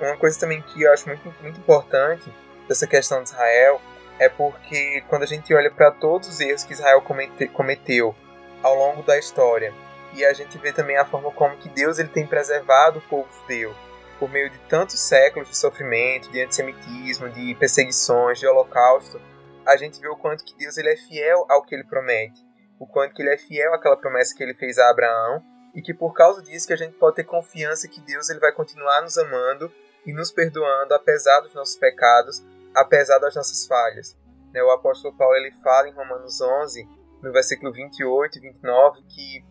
uma 0.00 0.16
coisa 0.16 0.38
também 0.38 0.60
que 0.60 0.82
eu 0.82 0.92
acho 0.92 1.08
muito, 1.08 1.34
muito 1.40 1.58
importante 1.58 2.32
dessa 2.68 2.86
questão 2.86 3.22
de 3.22 3.30
Israel 3.30 3.80
é 4.18 4.28
porque 4.28 5.02
quando 5.08 5.22
a 5.22 5.26
gente 5.26 5.52
olha 5.54 5.70
para 5.70 5.90
todos 5.90 6.28
os 6.28 6.40
erros 6.40 6.64
que 6.64 6.72
Israel 6.72 7.00
comete, 7.02 7.48
cometeu 7.48 8.14
ao 8.62 8.74
longo 8.74 9.02
da 9.02 9.18
história 9.18 9.72
e 10.12 10.24
a 10.24 10.32
gente 10.32 10.58
vê 10.58 10.72
também 10.72 10.96
a 10.96 11.04
forma 11.04 11.30
como 11.30 11.56
que 11.56 11.68
Deus 11.68 11.98
ele 11.98 12.08
tem 12.08 12.26
preservado 12.26 12.98
o 12.98 13.02
povo 13.02 13.28
judeu 13.40 13.74
por 14.18 14.30
meio 14.30 14.48
de 14.48 14.58
tantos 14.60 14.98
séculos 14.98 15.48
de 15.50 15.56
sofrimento, 15.56 16.30
de 16.30 16.40
antissemitismo, 16.40 17.28
de 17.28 17.54
perseguições, 17.56 18.38
de 18.38 18.46
holocausto, 18.46 19.20
a 19.66 19.76
gente 19.76 20.00
vê 20.00 20.08
o 20.08 20.16
quanto 20.16 20.44
que 20.44 20.56
Deus 20.56 20.78
ele 20.78 20.90
é 20.90 20.96
fiel 20.96 21.44
ao 21.50 21.62
que 21.62 21.74
ele 21.74 21.84
promete, 21.84 22.45
o 22.78 22.86
quanto 22.86 23.14
que 23.14 23.22
ele 23.22 23.32
é 23.32 23.38
fiel 23.38 23.74
àquela 23.74 23.96
promessa 23.96 24.34
que 24.34 24.42
ele 24.42 24.54
fez 24.54 24.78
a 24.78 24.90
Abraão 24.90 25.42
e 25.74 25.82
que 25.82 25.92
por 25.92 26.14
causa 26.14 26.42
disso 26.42 26.66
que 26.66 26.72
a 26.72 26.76
gente 26.76 26.96
pode 26.96 27.16
ter 27.16 27.24
confiança 27.24 27.88
que 27.88 28.00
Deus 28.00 28.30
ele 28.30 28.40
vai 28.40 28.52
continuar 28.52 29.02
nos 29.02 29.18
amando 29.18 29.70
e 30.06 30.12
nos 30.12 30.30
perdoando 30.30 30.94
apesar 30.94 31.40
dos 31.40 31.54
nossos 31.54 31.76
pecados, 31.76 32.44
apesar 32.74 33.18
das 33.18 33.34
nossas 33.34 33.66
falhas. 33.66 34.16
Né, 34.52 34.62
o 34.62 34.70
apóstolo 34.70 35.16
Paulo 35.16 35.36
ele 35.36 35.52
fala 35.62 35.88
em 35.88 35.92
Romanos 35.92 36.40
11, 36.40 36.88
no 37.22 37.32
versículo 37.32 37.72
28 37.72 38.38
e 38.38 38.40
29, 38.40 39.02
que 39.02 39.44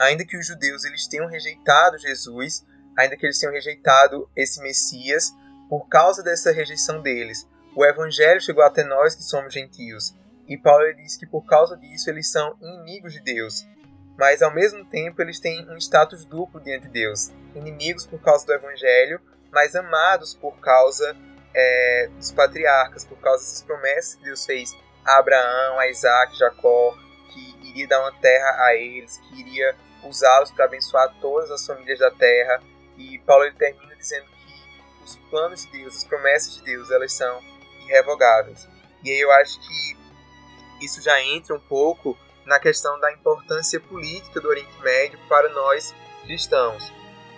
ainda 0.00 0.24
que 0.24 0.36
os 0.36 0.46
judeus 0.46 0.84
eles 0.84 1.06
tenham 1.06 1.26
rejeitado 1.26 1.98
Jesus, 1.98 2.64
ainda 2.96 3.16
que 3.16 3.26
eles 3.26 3.38
tenham 3.38 3.52
rejeitado 3.52 4.28
esse 4.36 4.60
Messias, 4.62 5.32
por 5.68 5.88
causa 5.88 6.22
dessa 6.22 6.52
rejeição 6.52 7.02
deles, 7.02 7.48
o 7.74 7.84
evangelho 7.84 8.40
chegou 8.40 8.62
até 8.62 8.84
nós 8.84 9.14
que 9.14 9.22
somos 9.22 9.52
gentios. 9.52 10.14
E 10.48 10.56
Paulo 10.56 10.92
diz 10.94 11.16
que 11.16 11.26
por 11.26 11.44
causa 11.46 11.76
disso 11.76 12.10
eles 12.10 12.30
são 12.30 12.56
inimigos 12.60 13.12
de 13.12 13.20
Deus. 13.20 13.66
Mas 14.18 14.42
ao 14.42 14.52
mesmo 14.52 14.84
tempo 14.84 15.22
eles 15.22 15.40
têm 15.40 15.68
um 15.70 15.76
status 15.76 16.24
duplo 16.24 16.60
diante 16.60 16.86
de 16.86 16.92
Deus: 16.92 17.30
inimigos 17.54 18.06
por 18.06 18.20
causa 18.20 18.46
do 18.46 18.52
evangelho, 18.52 19.20
mas 19.50 19.74
amados 19.74 20.34
por 20.34 20.58
causa 20.60 21.16
é, 21.54 22.08
dos 22.16 22.32
patriarcas, 22.32 23.04
por 23.04 23.18
causa 23.18 23.42
dessas 23.42 23.62
promessas 23.62 24.14
que 24.16 24.24
Deus 24.24 24.44
fez 24.44 24.76
a 25.04 25.18
Abraão, 25.18 25.78
a 25.78 25.88
Isaac, 25.88 26.36
Jacó, 26.36 26.96
que 27.32 27.68
iria 27.68 27.88
dar 27.88 28.00
uma 28.00 28.12
terra 28.20 28.66
a 28.66 28.74
eles, 28.74 29.18
que 29.18 29.40
iria 29.40 29.74
usá-los 30.04 30.50
para 30.52 30.64
abençoar 30.64 31.14
todas 31.20 31.50
as 31.50 31.66
famílias 31.66 31.98
da 31.98 32.10
terra. 32.10 32.62
E 32.96 33.18
Paulo 33.20 33.44
ele 33.44 33.56
termina 33.56 33.96
dizendo 33.96 34.26
que 34.26 35.04
os 35.04 35.16
planos 35.30 35.62
de 35.62 35.72
Deus, 35.72 35.96
as 35.96 36.04
promessas 36.04 36.54
de 36.56 36.62
Deus, 36.64 36.90
elas 36.90 37.12
são 37.12 37.40
irrevogáveis. 37.86 38.68
E 39.02 39.10
aí 39.10 39.20
eu 39.20 39.32
acho 39.32 39.60
que 39.60 40.01
isso 40.84 41.00
já 41.00 41.20
entra 41.22 41.54
um 41.54 41.60
pouco 41.60 42.16
na 42.44 42.58
questão 42.58 42.98
da 43.00 43.12
importância 43.12 43.80
política 43.80 44.40
do 44.40 44.48
Oriente 44.48 44.80
Médio 44.82 45.18
para 45.28 45.48
nós 45.50 45.94
cristãos. 46.22 46.92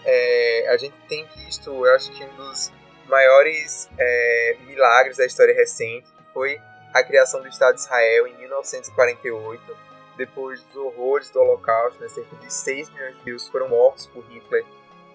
É, 0.04 0.68
a 0.70 0.76
gente 0.76 0.94
tem 1.08 1.26
visto, 1.36 1.70
eu 1.70 1.94
acho 1.94 2.10
que 2.12 2.24
um 2.24 2.36
dos 2.36 2.72
maiores 3.06 3.88
é, 3.98 4.56
milagres 4.66 5.16
da 5.16 5.26
história 5.26 5.54
recente, 5.54 6.06
foi 6.32 6.60
a 6.92 7.02
criação 7.02 7.40
do 7.40 7.48
Estado 7.48 7.74
de 7.74 7.80
Israel 7.80 8.26
em 8.26 8.36
1948, 8.38 9.76
depois 10.16 10.62
dos 10.64 10.76
horrores 10.76 11.30
do 11.30 11.40
Holocausto, 11.40 12.00
né, 12.00 12.08
cerca 12.08 12.36
de 12.36 12.52
6 12.52 12.90
milhões 12.90 13.12
de 13.12 13.18
judeus 13.18 13.48
foram 13.48 13.68
mortos 13.68 14.06
por 14.06 14.24
Hitler, 14.24 14.64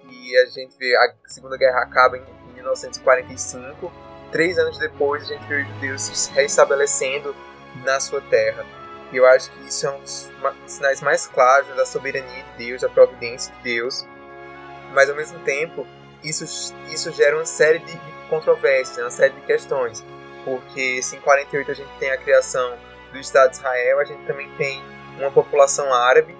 e 0.09 0.38
a 0.38 0.45
gente 0.45 0.77
vê 0.77 0.95
a 0.95 1.13
Segunda 1.25 1.57
Guerra 1.57 1.81
acaba 1.81 2.17
em 2.17 2.53
1945, 2.53 3.91
três 4.31 4.57
anos 4.57 4.77
depois 4.77 5.24
a 5.24 5.33
gente 5.33 5.48
vê 5.48 5.62
os 5.62 5.67
judeus 5.67 6.01
se 6.01 6.31
reestabelecendo 6.31 7.36
na 7.83 8.00
sua 8.00 8.21
terra. 8.21 8.65
E 9.12 9.17
eu 9.17 9.25
acho 9.25 9.51
que 9.51 9.67
isso 9.67 9.88
é 9.88 9.91
um 9.91 10.00
dos 10.00 10.29
sinais 10.67 11.01
mais 11.01 11.25
claros 11.27 11.75
da 11.75 11.86
soberania 11.86 12.43
de 12.43 12.65
Deus, 12.65 12.81
da 12.81 12.89
providência 12.89 13.53
de 13.55 13.63
Deus. 13.63 14.05
Mas 14.93 15.09
ao 15.09 15.15
mesmo 15.15 15.39
tempo, 15.39 15.86
isso, 16.24 16.75
isso 16.91 17.12
gera 17.12 17.36
uma 17.36 17.45
série 17.45 17.79
de, 17.79 18.00
controvérsias, 18.29 18.98
uma 18.98 19.09
série 19.09 19.33
de 19.33 19.41
questões. 19.41 20.05
Porque 20.45 21.01
se 21.01 21.17
em 21.17 21.21
48 21.21 21.71
a 21.71 21.74
gente 21.74 21.89
tem 22.00 22.12
a 22.12 22.17
criação 22.17 22.77
do 23.12 23.17
Estado 23.17 23.51
de 23.51 23.57
Israel, 23.57 24.00
a 24.00 24.05
gente 24.05 24.25
também 24.25 24.50
tem 24.57 24.81
uma 25.17 25.31
população 25.31 25.91
árabe, 25.93 26.36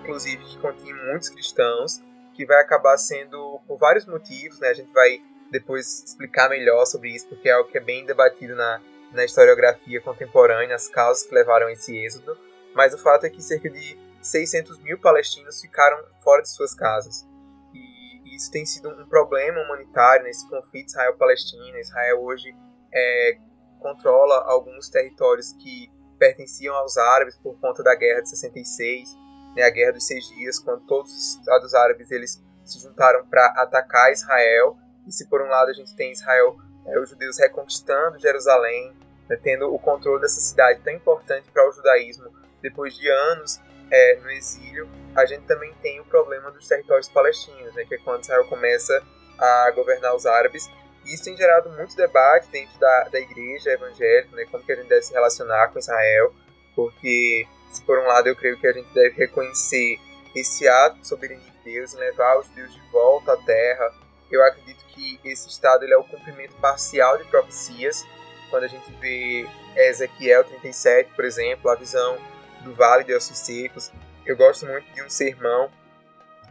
inclusive 0.00 0.44
que 0.44 0.58
continha 0.58 0.94
muitos 0.94 1.28
cristãos, 1.28 2.02
que 2.34 2.44
vai 2.44 2.60
acabar 2.60 2.96
sendo 2.98 3.60
por 3.66 3.78
vários 3.78 4.06
motivos, 4.06 4.58
né? 4.58 4.68
A 4.68 4.74
gente 4.74 4.92
vai 4.92 5.20
depois 5.50 6.02
explicar 6.04 6.48
melhor 6.48 6.84
sobre 6.86 7.10
isso, 7.10 7.28
porque 7.28 7.48
é 7.48 7.52
algo 7.52 7.70
que 7.70 7.78
é 7.78 7.80
bem 7.80 8.04
debatido 8.04 8.56
na, 8.56 8.80
na 9.12 9.24
historiografia 9.24 10.00
contemporânea, 10.00 10.74
as 10.74 10.88
causas 10.88 11.24
que 11.24 11.34
levaram 11.34 11.66
a 11.66 11.72
esse 11.72 11.96
êxodo, 11.96 12.36
mas 12.74 12.94
o 12.94 12.98
fato 12.98 13.24
é 13.24 13.30
que 13.30 13.42
cerca 13.42 13.68
de 13.68 13.98
600 14.20 14.78
mil 14.80 14.98
palestinos 14.98 15.60
ficaram 15.60 16.02
fora 16.22 16.42
de 16.42 16.50
suas 16.50 16.74
casas. 16.74 17.28
E 17.74 18.34
isso 18.36 18.50
tem 18.50 18.64
sido 18.64 18.88
um 18.88 19.06
problema 19.06 19.60
humanitário 19.60 20.24
nesse 20.24 20.48
conflito 20.48 20.88
Israel-Palestina. 20.88 21.78
Israel 21.78 22.22
hoje 22.22 22.54
é, 22.92 23.38
controla 23.80 24.44
alguns 24.46 24.88
territórios 24.88 25.52
que 25.52 25.90
pertenciam 26.18 26.74
aos 26.76 26.96
árabes 26.96 27.36
por 27.36 27.58
conta 27.60 27.82
da 27.82 27.94
Guerra 27.94 28.22
de 28.22 28.30
66, 28.30 29.08
né, 29.56 29.64
a 29.64 29.70
Guerra 29.70 29.92
dos 29.92 30.06
Seis 30.06 30.24
Dias, 30.28 30.58
quando 30.58 30.86
todos 30.86 31.12
os 31.12 31.38
estados 31.38 31.74
árabes 31.74 32.10
eles 32.10 32.42
se 32.64 32.78
juntaram 32.78 33.26
para 33.26 33.44
atacar 33.56 34.12
Israel. 34.12 34.76
E 35.06 35.12
se 35.12 35.28
por 35.28 35.42
um 35.42 35.48
lado 35.48 35.70
a 35.70 35.74
gente 35.74 35.94
tem 35.96 36.12
Israel 36.12 36.56
é, 36.86 36.98
os 36.98 37.10
judeus 37.10 37.38
reconquistando 37.38 38.18
Jerusalém, 38.18 38.94
né, 39.28 39.38
tendo 39.42 39.72
o 39.72 39.78
controle 39.78 40.20
dessa 40.20 40.40
cidade 40.40 40.80
tão 40.82 40.92
importante 40.92 41.50
para 41.50 41.68
o 41.68 41.72
judaísmo 41.72 42.30
depois 42.60 42.94
de 42.96 43.08
anos 43.08 43.60
é, 43.90 44.16
no 44.22 44.30
exílio, 44.30 44.88
a 45.14 45.26
gente 45.26 45.44
também 45.44 45.72
tem 45.82 46.00
o 46.00 46.04
problema 46.04 46.50
dos 46.50 46.66
territórios 46.66 47.08
palestinos, 47.08 47.74
né, 47.74 47.84
que 47.84 47.94
é 47.94 47.98
quando 47.98 48.22
Israel 48.22 48.46
começa 48.46 49.02
a 49.38 49.70
governar 49.74 50.14
os 50.14 50.24
árabes. 50.24 50.70
E 51.04 51.14
isso 51.14 51.24
tem 51.24 51.36
gerado 51.36 51.68
muito 51.70 51.96
debate 51.96 52.48
dentro 52.50 52.78
da, 52.78 53.08
da 53.10 53.20
igreja 53.20 53.70
evangélica, 53.70 54.34
né, 54.34 54.46
como 54.50 54.64
que 54.64 54.72
a 54.72 54.76
gente 54.76 54.88
deve 54.88 55.02
se 55.02 55.12
relacionar 55.12 55.68
com 55.68 55.78
Israel, 55.78 56.32
porque, 56.74 57.46
se 57.70 57.82
por 57.84 57.98
um 57.98 58.06
lado 58.06 58.28
eu 58.28 58.36
creio 58.36 58.58
que 58.58 58.66
a 58.66 58.72
gente 58.72 58.92
deve 58.94 59.16
reconhecer 59.16 59.98
esse 60.34 60.66
ato 60.66 61.00
de 61.00 61.06
soberania 61.06 61.50
de 61.50 61.72
Deus 61.72 61.92
em 61.92 61.98
levar 61.98 62.38
os 62.38 62.46
judeus 62.46 62.72
de 62.72 62.80
volta 62.90 63.34
à 63.34 63.36
terra, 63.36 63.92
eu 64.30 64.42
acredito 64.42 64.81
que 64.92 65.20
esse 65.24 65.48
estado 65.48 65.84
ele 65.84 65.92
é 65.92 65.96
o 65.96 66.04
cumprimento 66.04 66.54
parcial 66.56 67.18
de 67.18 67.24
profecias. 67.24 68.06
Quando 68.50 68.64
a 68.64 68.68
gente 68.68 68.90
vê 69.00 69.46
Ezequiel 69.76 70.44
37, 70.44 71.12
por 71.14 71.24
exemplo, 71.24 71.70
a 71.70 71.74
visão 71.74 72.18
do 72.60 72.74
Vale 72.74 73.04
de 73.04 73.14
Ossos 73.14 73.38
Secos. 73.38 73.90
Eu 74.24 74.36
gosto 74.36 74.66
muito 74.66 74.84
de 74.92 75.02
um 75.02 75.10
sermão 75.10 75.70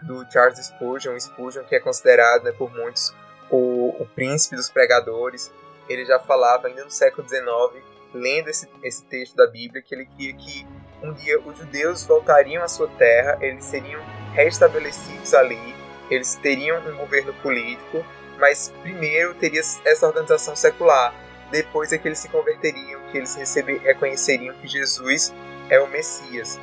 do 0.02 0.30
Charles 0.32 0.58
Spurgeon, 0.66 1.18
Spurgeon 1.20 1.64
que 1.64 1.76
é 1.76 1.80
considerado 1.80 2.44
né, 2.44 2.52
por 2.52 2.74
muitos 2.74 3.14
o, 3.50 3.96
o 4.00 4.06
príncipe 4.16 4.56
dos 4.56 4.70
pregadores. 4.70 5.52
Ele 5.88 6.06
já 6.06 6.20
falava 6.20 6.68
ainda 6.68 6.84
no 6.84 6.92
século 6.92 7.28
XIX, 7.28 7.84
lendo 8.14 8.50
esse, 8.50 8.68
esse 8.84 9.04
texto 9.06 9.36
da 9.36 9.48
Bíblia, 9.48 9.82
que 9.82 9.94
ele 9.94 10.06
queria 10.06 10.34
que 10.34 10.68
um 11.04 11.14
dia 11.14 11.40
os 11.40 11.58
judeus 11.58 12.04
voltariam 12.04 12.64
à 12.64 12.68
sua 12.68 12.88
terra, 12.90 13.38
eles 13.42 13.66
seriam 13.66 14.02
restabelecidos 14.34 15.34
ali 15.34 15.82
eles 16.12 16.36
teriam 16.36 16.78
um 16.78 16.98
governo 16.98 17.34
político, 17.36 18.06
mas 18.42 18.74
primeiro 18.82 19.36
teria 19.36 19.62
essa 19.86 20.08
organização 20.08 20.56
secular. 20.56 21.14
Depois 21.52 21.94
é 21.94 21.98
que 21.98 22.08
eles 22.08 22.18
se 22.18 22.28
converteriam, 22.28 23.00
que 23.12 23.18
eles 23.18 23.36
receber, 23.36 23.78
reconheceriam 23.78 24.56
que 24.56 24.68
Jesus 24.68 25.32
é 25.70 25.80
o 25.80 25.88
Messias. 25.88 26.60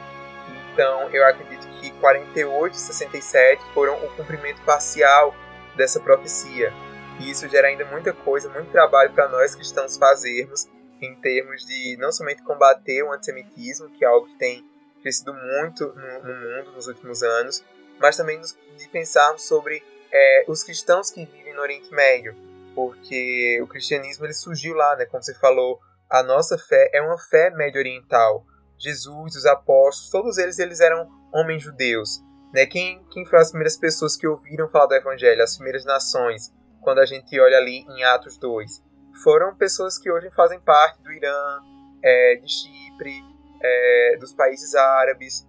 Então, 0.73 1.09
eu 1.11 1.25
acredito 1.25 1.67
que 1.81 1.93
48 1.93 2.75
e 2.75 2.79
67 2.81 3.63
foram 3.73 3.95
o 4.05 4.09
cumprimento 4.17 4.61
parcial 4.63 5.35
dessa 5.77 6.01
profecia. 6.01 6.73
E 7.21 7.31
isso 7.31 7.49
gera 7.49 7.69
ainda 7.69 7.85
muita 7.85 8.13
coisa, 8.13 8.49
muito 8.49 8.73
trabalho 8.73 9.13
para 9.13 9.29
nós 9.29 9.55
cristãos 9.55 9.97
fazermos 9.97 10.69
em 11.01 11.15
termos 11.15 11.65
de 11.65 11.97
não 11.99 12.11
somente 12.11 12.43
combater 12.43 13.05
o 13.05 13.13
antissemitismo, 13.13 13.89
que 13.91 14.05
é 14.05 14.09
algo 14.09 14.27
que 14.27 14.39
tem 14.39 14.69
crescido 15.01 15.33
muito 15.33 15.87
no, 15.95 16.23
no 16.25 16.35
mundo 16.35 16.73
nos 16.73 16.89
últimos 16.89 17.23
anos, 17.23 17.65
mas 18.01 18.17
também 18.17 18.41
de 18.41 18.89
pensarmos 18.89 19.43
sobre 19.43 19.83
é, 20.13 20.45
os 20.49 20.63
cristãos 20.63 21.11
que 21.11 21.25
vivem 21.25 21.55
no 21.55 21.61
Oriente 21.61 21.91
Médio, 21.93 22.35
porque 22.75 23.61
o 23.63 23.67
cristianismo 23.67 24.25
ele 24.25 24.35
surgiu 24.35 24.75
lá, 24.75 24.97
né? 24.97 25.05
Como 25.07 25.23
você 25.23 25.35
falou, 25.35 25.81
a 26.09 26.23
nossa 26.23 26.57
fé 26.57 26.91
é 26.93 27.03
uma 27.03 27.19
fé 27.19 27.51
médio-oriental. 27.51 28.45
Jesus, 28.79 29.35
os 29.35 29.47
apóstolos, 29.47 30.11
todos 30.11 30.39
eles 30.39 30.59
eles 30.59 30.81
eram 30.81 31.09
homens 31.33 31.63
judeus. 31.63 32.23
Né? 32.53 32.67
Quem, 32.67 33.05
quem 33.11 33.25
foram 33.27 33.43
as 33.43 33.51
primeiras 33.51 33.77
pessoas 33.77 34.17
que 34.17 34.27
ouviram 34.27 34.69
falar 34.69 34.87
do 34.87 34.95
Evangelho, 34.95 35.43
as 35.43 35.57
primeiras 35.57 35.85
nações, 35.85 36.53
quando 36.81 37.01
a 37.01 37.07
gente 37.07 37.39
olha 37.39 37.59
ali 37.59 37.85
em 37.89 38.05
Atos 38.05 38.39
2? 38.39 38.83
Foram 39.23 39.55
pessoas 39.57 39.99
que 39.99 40.11
hoje 40.11 40.31
fazem 40.31 40.61
parte 40.61 41.03
do 41.03 41.13
Irã, 41.13 41.61
é, 42.03 42.37
de 42.37 42.49
Chipre, 42.49 43.21
é, 43.61 44.17
dos 44.19 44.33
países 44.33 44.75
árabes, 44.75 45.47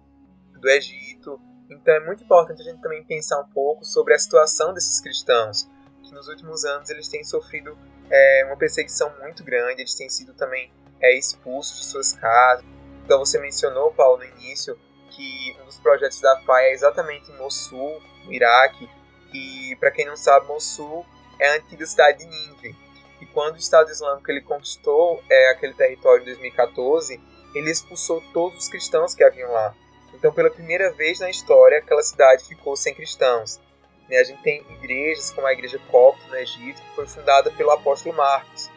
do 0.60 0.68
Egito. 0.68 1.40
Então 1.70 1.94
é 1.94 2.00
muito 2.00 2.24
importante 2.24 2.60
a 2.60 2.64
gente 2.64 2.80
também 2.80 3.04
pensar 3.04 3.40
um 3.40 3.48
pouco 3.48 3.84
sobre 3.84 4.12
a 4.12 4.18
situação 4.18 4.74
desses 4.74 5.00
cristãos, 5.00 5.68
que 6.02 6.12
nos 6.12 6.26
últimos 6.28 6.64
anos 6.64 6.90
eles 6.90 7.08
têm 7.08 7.22
sofrido 7.22 7.78
é, 8.10 8.44
uma 8.46 8.56
perseguição 8.56 9.12
muito 9.20 9.44
grande, 9.44 9.82
eles 9.82 9.94
têm 9.94 10.08
sido 10.08 10.34
também 10.34 10.72
é, 11.00 11.16
expulsos 11.16 11.78
de 11.78 11.84
suas 11.86 12.12
casas. 12.12 12.64
Então 13.04 13.20
você 13.20 13.38
mencionou, 13.38 13.92
Paulo, 13.92 14.18
no 14.18 14.24
início, 14.24 14.76
que 15.10 15.56
um 15.62 15.64
dos 15.64 15.78
projetos 15.78 16.20
da 16.20 16.40
FAI 16.40 16.66
é 16.66 16.72
exatamente 16.72 17.30
em 17.30 17.36
Mossul, 17.36 18.02
no 18.24 18.32
Iraque, 18.32 18.88
e 19.32 19.76
para 19.78 19.92
quem 19.92 20.06
não 20.06 20.16
sabe, 20.16 20.46
Mossul 20.46 21.06
é 21.38 21.50
a 21.50 21.56
antiga 21.56 21.86
cidade 21.86 22.18
de 22.18 22.26
Nínive. 22.26 22.76
E 23.20 23.26
quando 23.26 23.54
o 23.54 23.58
Estado 23.58 23.90
Islâmico 23.90 24.30
ele 24.30 24.40
conquistou 24.40 25.22
é, 25.30 25.50
aquele 25.50 25.74
território 25.74 26.22
em 26.22 26.26
2014, 26.26 27.20
ele 27.54 27.70
expulsou 27.70 28.22
todos 28.32 28.64
os 28.64 28.68
cristãos 28.68 29.14
que 29.14 29.22
haviam 29.22 29.52
lá. 29.52 29.74
Então, 30.20 30.30
pela 30.34 30.50
primeira 30.50 30.92
vez 30.92 31.18
na 31.18 31.30
história, 31.30 31.78
aquela 31.78 32.02
cidade 32.02 32.44
ficou 32.44 32.76
sem 32.76 32.94
cristãos. 32.94 33.58
Né, 34.06 34.18
a 34.18 34.24
gente 34.24 34.42
tem 34.42 34.62
igrejas 34.70 35.30
como 35.30 35.46
a 35.46 35.52
Igreja 35.52 35.80
Copta 35.90 36.26
no 36.28 36.36
Egito, 36.36 36.82
que 36.82 36.94
foi 36.94 37.06
fundada 37.06 37.50
pelo 37.52 37.70
apóstolo 37.70 38.14
Marcos. 38.14 38.70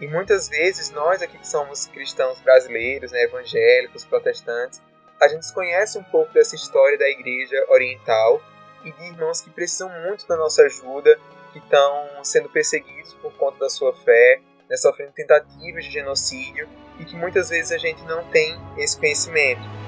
E 0.00 0.06
muitas 0.06 0.48
vezes 0.48 0.90
nós 0.90 1.20
aqui 1.20 1.36
que 1.36 1.46
somos 1.46 1.86
cristãos 1.86 2.40
brasileiros, 2.40 3.12
né, 3.12 3.24
evangélicos, 3.24 4.06
protestantes, 4.06 4.80
a 5.20 5.28
gente 5.28 5.40
desconhece 5.40 5.98
um 5.98 6.02
pouco 6.04 6.32
dessa 6.32 6.54
história 6.54 6.96
da 6.96 7.08
igreja 7.08 7.62
oriental 7.68 8.40
e 8.82 8.90
de 8.90 9.04
irmãos 9.04 9.42
que 9.42 9.50
precisam 9.50 9.90
muito 10.04 10.26
da 10.26 10.36
nossa 10.36 10.62
ajuda, 10.62 11.18
que 11.52 11.58
estão 11.58 12.24
sendo 12.24 12.48
perseguidos 12.48 13.12
por 13.14 13.34
conta 13.34 13.58
da 13.58 13.68
sua 13.68 13.94
fé, 13.94 14.40
né, 14.68 14.76
sofrendo 14.78 15.12
tentativas 15.12 15.84
de 15.84 15.90
genocídio 15.90 16.66
e 16.98 17.04
que 17.04 17.16
muitas 17.16 17.50
vezes 17.50 17.72
a 17.72 17.78
gente 17.78 18.02
não 18.04 18.24
tem 18.30 18.58
esse 18.78 18.98
conhecimento. 18.98 19.85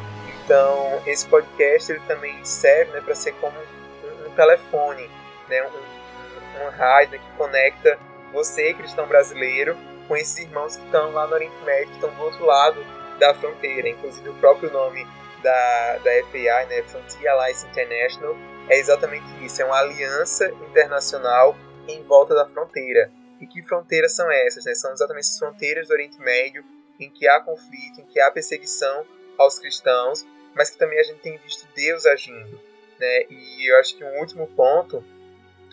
Então, 0.49 1.03
esse 1.05 1.29
podcast 1.29 1.93
ele 1.93 2.01
também 2.09 2.43
serve 2.43 2.93
né, 2.93 3.03
para 3.03 3.15
ser 3.15 3.33
como 3.33 3.55
um, 3.55 4.27
um 4.27 4.31
telefone, 4.31 5.11
né, 5.47 5.63
um, 5.63 5.67
um, 5.67 6.67
um 6.67 6.71
rádio 6.71 7.21
que 7.21 7.37
conecta 7.37 7.99
você, 8.33 8.73
cristão 8.73 9.07
brasileiro, 9.07 9.77
com 10.09 10.17
esses 10.17 10.39
irmãos 10.39 10.75
que 10.75 10.87
estão 10.87 11.13
lá 11.13 11.27
no 11.27 11.35
Oriente 11.35 11.63
Médio, 11.67 11.89
que 11.89 11.97
estão 11.97 12.09
do 12.15 12.23
outro 12.23 12.47
lado 12.47 12.83
da 13.19 13.35
fronteira. 13.35 13.91
Inclusive, 13.91 14.27
o 14.31 14.35
próprio 14.37 14.73
nome 14.73 15.07
da, 15.43 15.99
da 15.99 16.11
FAI, 16.33 16.65
né, 16.65 16.83
Frontier 16.85 17.31
Alliance 17.31 17.67
International, 17.67 18.35
é 18.71 18.79
exatamente 18.79 19.27
isso: 19.45 19.61
é 19.61 19.67
uma 19.67 19.79
aliança 19.79 20.49
internacional 20.67 21.55
em 21.87 22.03
volta 22.05 22.35
da 22.35 22.49
fronteira. 22.49 23.13
E 23.39 23.47
que 23.47 23.63
fronteiras 23.65 24.17
são 24.17 24.33
essas? 24.33 24.65
Né? 24.65 24.75
São 24.75 24.93
exatamente 24.93 25.29
as 25.29 25.39
fronteiras 25.39 25.89
do 25.89 25.93
Oriente 25.93 26.19
Médio 26.19 26.65
em 26.99 27.11
que 27.11 27.29
há 27.29 27.39
conflito, 27.39 28.01
em 28.01 28.07
que 28.07 28.19
há 28.19 28.31
perseguição 28.31 29.05
aos 29.37 29.59
cristãos, 29.59 30.27
mas 30.59 30.71
que 30.71 30.77
também 30.77 30.99
a 30.99 31.05
gente 31.05 31.21
tem 31.21 31.39
visto 31.39 31.69
Deus 31.73 32.05
agindo. 32.05 32.61
Né? 32.99 33.23
E 33.31 33.71
eu 33.71 33.79
acho 33.79 33.97
que 33.97 34.03
um 34.03 34.19
último 34.19 34.49
ponto 34.49 35.05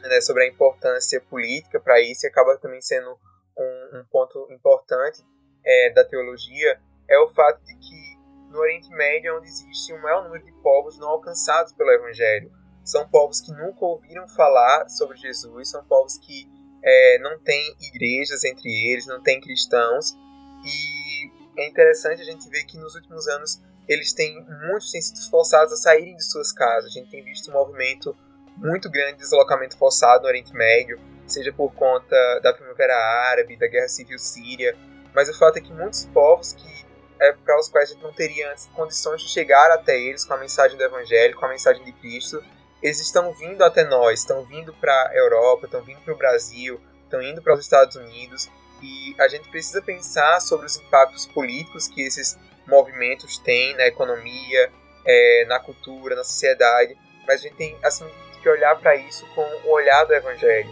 né, 0.03 0.21
sobre 0.21 0.43
a 0.43 0.47
importância 0.47 1.19
política 1.21 1.79
para 1.79 1.99
isso, 1.99 2.23
e 2.23 2.29
acaba 2.29 2.55
também 2.59 2.79
sendo 2.81 3.17
um, 3.57 3.99
um 3.99 4.05
ponto 4.11 4.47
importante 4.51 5.23
é, 5.65 5.89
da 5.89 6.05
teologia, 6.05 6.79
é 7.09 7.17
o 7.17 7.33
fato 7.33 7.63
de 7.65 7.75
que 7.75 8.15
no 8.51 8.59
Oriente 8.59 8.87
Médio 8.91 9.29
é 9.29 9.37
onde 9.37 9.47
existe 9.47 9.91
um 9.91 10.01
maior 10.03 10.23
número 10.23 10.45
de 10.45 10.51
povos 10.61 10.99
não 10.99 11.09
alcançados 11.09 11.73
pelo 11.73 11.89
Evangelho. 11.89 12.51
São 12.83 13.09
povos 13.09 13.41
que 13.41 13.51
nunca 13.51 13.83
ouviram 13.83 14.27
falar 14.27 14.87
sobre 14.87 15.17
Jesus, 15.17 15.71
são 15.71 15.83
povos 15.85 16.19
que 16.19 16.47
é, 16.83 17.17
não 17.17 17.39
têm 17.39 17.75
igrejas 17.81 18.43
entre 18.43 18.69
eles, 18.91 19.07
não 19.07 19.23
têm 19.23 19.41
cristãos, 19.41 20.15
e 20.63 21.31
é 21.57 21.67
interessante 21.67 22.21
a 22.21 22.25
gente 22.25 22.47
ver 22.49 22.65
que 22.65 22.77
nos 22.77 22.93
últimos 22.93 23.27
anos 23.27 23.59
eles 23.87 24.13
têm 24.13 24.45
muitos 24.67 24.91
têm 24.91 25.01
sido 25.01 25.29
forçados 25.29 25.73
a 25.73 25.77
saírem 25.77 26.15
de 26.15 26.23
suas 26.23 26.51
casas. 26.51 26.91
A 26.91 26.93
gente 26.93 27.09
tem 27.09 27.23
visto 27.23 27.49
um 27.49 27.53
movimento 27.53 28.15
muito 28.57 28.89
grande 28.89 29.13
de 29.13 29.19
deslocamento 29.19 29.77
forçado 29.77 30.23
no 30.23 30.27
Oriente 30.27 30.53
Médio, 30.53 30.99
seja 31.27 31.51
por 31.51 31.73
conta 31.73 32.15
da 32.41 32.53
Primavera 32.53 32.95
Árabe, 33.29 33.57
da 33.57 33.67
Guerra 33.67 33.87
Civil 33.87 34.17
Síria, 34.17 34.77
mas 35.13 35.29
o 35.29 35.37
fato 35.37 35.57
é 35.57 35.61
que 35.61 35.73
muitos 35.73 36.05
povos 36.05 36.53
que 36.53 36.85
é, 37.19 37.31
para 37.31 37.59
os 37.59 37.69
quais 37.69 37.89
a 37.89 37.93
gente 37.93 38.03
não 38.03 38.13
teria 38.13 38.53
condições 38.73 39.21
de 39.21 39.29
chegar 39.29 39.71
até 39.71 39.97
eles 39.97 40.25
com 40.25 40.33
a 40.33 40.37
mensagem 40.37 40.77
do 40.77 40.83
Evangelho, 40.83 41.35
com 41.35 41.45
a 41.45 41.49
mensagem 41.49 41.83
de 41.83 41.91
Cristo, 41.93 42.43
eles 42.81 42.99
estão 42.99 43.33
vindo 43.33 43.63
até 43.63 43.83
nós, 43.83 44.19
estão 44.19 44.43
vindo 44.43 44.73
para 44.73 44.93
a 45.09 45.15
Europa, 45.15 45.65
estão 45.65 45.81
vindo 45.81 46.01
para 46.01 46.13
o 46.13 46.17
Brasil, 46.17 46.79
estão 47.03 47.21
indo 47.21 47.41
para 47.41 47.53
os 47.53 47.61
Estados 47.61 47.95
Unidos, 47.95 48.49
e 48.81 49.15
a 49.19 49.27
gente 49.27 49.49
precisa 49.49 49.81
pensar 49.81 50.39
sobre 50.41 50.65
os 50.65 50.75
impactos 50.75 51.25
políticos 51.25 51.87
que 51.87 52.01
esses 52.01 52.37
movimentos 52.67 53.37
têm 53.37 53.75
na 53.75 53.87
economia, 53.87 54.71
é, 55.05 55.45
na 55.47 55.59
cultura, 55.59 56.15
na 56.15 56.23
sociedade, 56.23 56.97
mas 57.27 57.39
a 57.39 57.43
gente 57.43 57.55
tem 57.55 57.77
assim, 57.83 58.09
que 58.41 58.49
olhar 58.49 58.75
para 58.79 58.95
isso 58.95 59.25
com 59.33 59.41
o 59.41 59.71
olhar 59.71 60.05
do 60.05 60.13
Evangelho. 60.13 60.69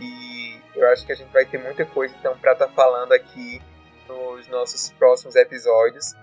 E 0.00 0.60
eu 0.74 0.86
acho 0.88 1.04
que 1.04 1.12
a 1.12 1.14
gente 1.14 1.32
vai 1.32 1.44
ter 1.44 1.58
muita 1.58 1.84
coisa 1.84 2.14
então 2.18 2.36
para 2.38 2.52
estar 2.52 2.66
tá 2.66 2.72
falando 2.72 3.12
aqui 3.12 3.60
nos 4.06 4.48
nossos 4.48 4.90
próximos 4.90 5.36
episódios. 5.36 6.14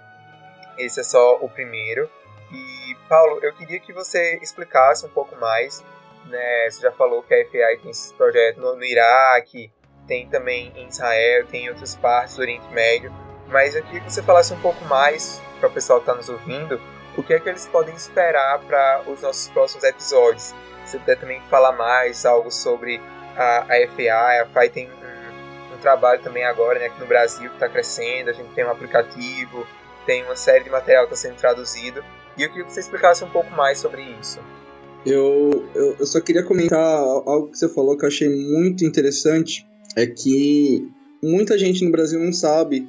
Esse 0.78 1.00
é 1.00 1.04
só 1.04 1.38
o 1.38 1.50
primeiro. 1.50 2.10
E 2.52 2.96
Paulo, 3.10 3.40
eu 3.42 3.54
queria 3.54 3.80
que 3.80 3.92
você 3.92 4.38
explicasse 4.42 5.06
um 5.06 5.10
pouco 5.10 5.36
mais. 5.36 5.84
Né? 6.26 6.70
Você 6.70 6.82
já 6.82 6.92
falou 6.92 7.24
que 7.24 7.34
a 7.34 7.46
FAI 7.46 7.78
tem 7.78 7.92
esse 7.92 8.14
projeto 8.14 8.60
no, 8.60 8.76
no 8.76 8.84
Iraque, 8.84 9.72
tem 10.08 10.30
também 10.30 10.72
em 10.76 10.88
Israel, 10.88 11.48
tem 11.48 11.66
em 11.66 11.70
outras 11.70 11.96
partes 11.96 12.36
do 12.36 12.42
Oriente 12.42 12.68
Médio. 12.72 13.12
Mas 13.50 13.76
eu 13.76 13.84
queria 13.84 14.02
que 14.02 14.12
você 14.12 14.22
falasse 14.22 14.54
um 14.54 14.60
pouco 14.60 14.84
mais 14.86 15.42
para 15.60 15.70
o 15.70 15.72
pessoal 15.72 16.00
que 16.00 16.04
está 16.10 16.16
nos 16.16 16.30
ouvindo, 16.30 16.80
o 17.18 17.24
que 17.24 17.34
é 17.34 17.40
que 17.40 17.50
eles 17.50 17.66
podem 17.68 17.96
esperar 17.96 18.60
para 18.60 19.04
os 19.08 19.22
nossos 19.22 19.48
próximos 19.50 19.84
episódios. 19.84 20.54
Se 20.86 20.98
puder 21.00 21.20
também 21.20 21.42
falar 21.50 21.72
mais 21.74 22.26
algo 22.26 22.52
sobre 22.52 23.02
a, 23.36 23.60
a 23.62 23.88
FA, 23.88 24.44
a 24.44 24.46
FAI 24.54 24.70
tem 24.70 24.88
um, 24.88 25.76
um, 25.76 25.78
trabalho 25.80 26.22
também 26.22 26.44
agora 26.44 26.80
né, 26.80 26.86
aqui 26.86 27.00
no 27.00 27.08
Brasil 27.08 27.50
que 27.50 27.56
está 27.56 27.68
crescendo, 27.68 28.30
a 28.30 28.34
gente 28.34 28.54
tem 28.54 28.66
um 28.66 28.70
aplicativo, 28.70 29.66
tem 30.06 30.24
uma 30.24 30.36
série 30.36 30.64
de 30.64 30.70
material 30.70 31.08
que 31.08 31.14
está 31.14 31.28
sendo 31.28 31.38
traduzido, 31.38 32.04
e 32.38 32.44
eu 32.44 32.50
queria 32.50 32.66
que 32.66 32.74
você 32.74 32.80
explicasse 32.80 33.24
um 33.24 33.30
pouco 33.30 33.52
mais 33.52 33.80
sobre 33.80 34.02
isso. 34.22 34.40
Eu, 35.06 35.70
eu, 35.74 35.96
eu 36.00 36.06
só 36.06 36.20
queria 36.20 36.44
comentar 36.44 36.80
algo 36.80 37.50
que 37.50 37.58
você 37.58 37.70
falou 37.70 37.98
que 37.98 38.04
eu 38.04 38.08
achei 38.08 38.30
muito 38.30 38.86
interessante, 38.86 39.68
é 39.96 40.06
que 40.06 40.88
muita 41.22 41.58
gente 41.58 41.84
no 41.84 41.92
Brasil 41.92 42.20
não 42.20 42.34
sabe, 42.34 42.88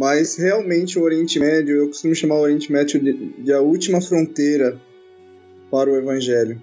mas 0.00 0.36
realmente 0.36 0.98
o 0.98 1.02
Oriente 1.02 1.38
Médio, 1.38 1.76
eu 1.76 1.88
costumo 1.88 2.14
chamar 2.14 2.36
o 2.36 2.40
Oriente 2.40 2.72
Médio 2.72 2.98
de, 2.98 3.42
de 3.42 3.52
a 3.52 3.60
última 3.60 4.00
fronteira 4.00 4.80
para 5.70 5.92
o 5.92 5.96
Evangelho. 5.98 6.58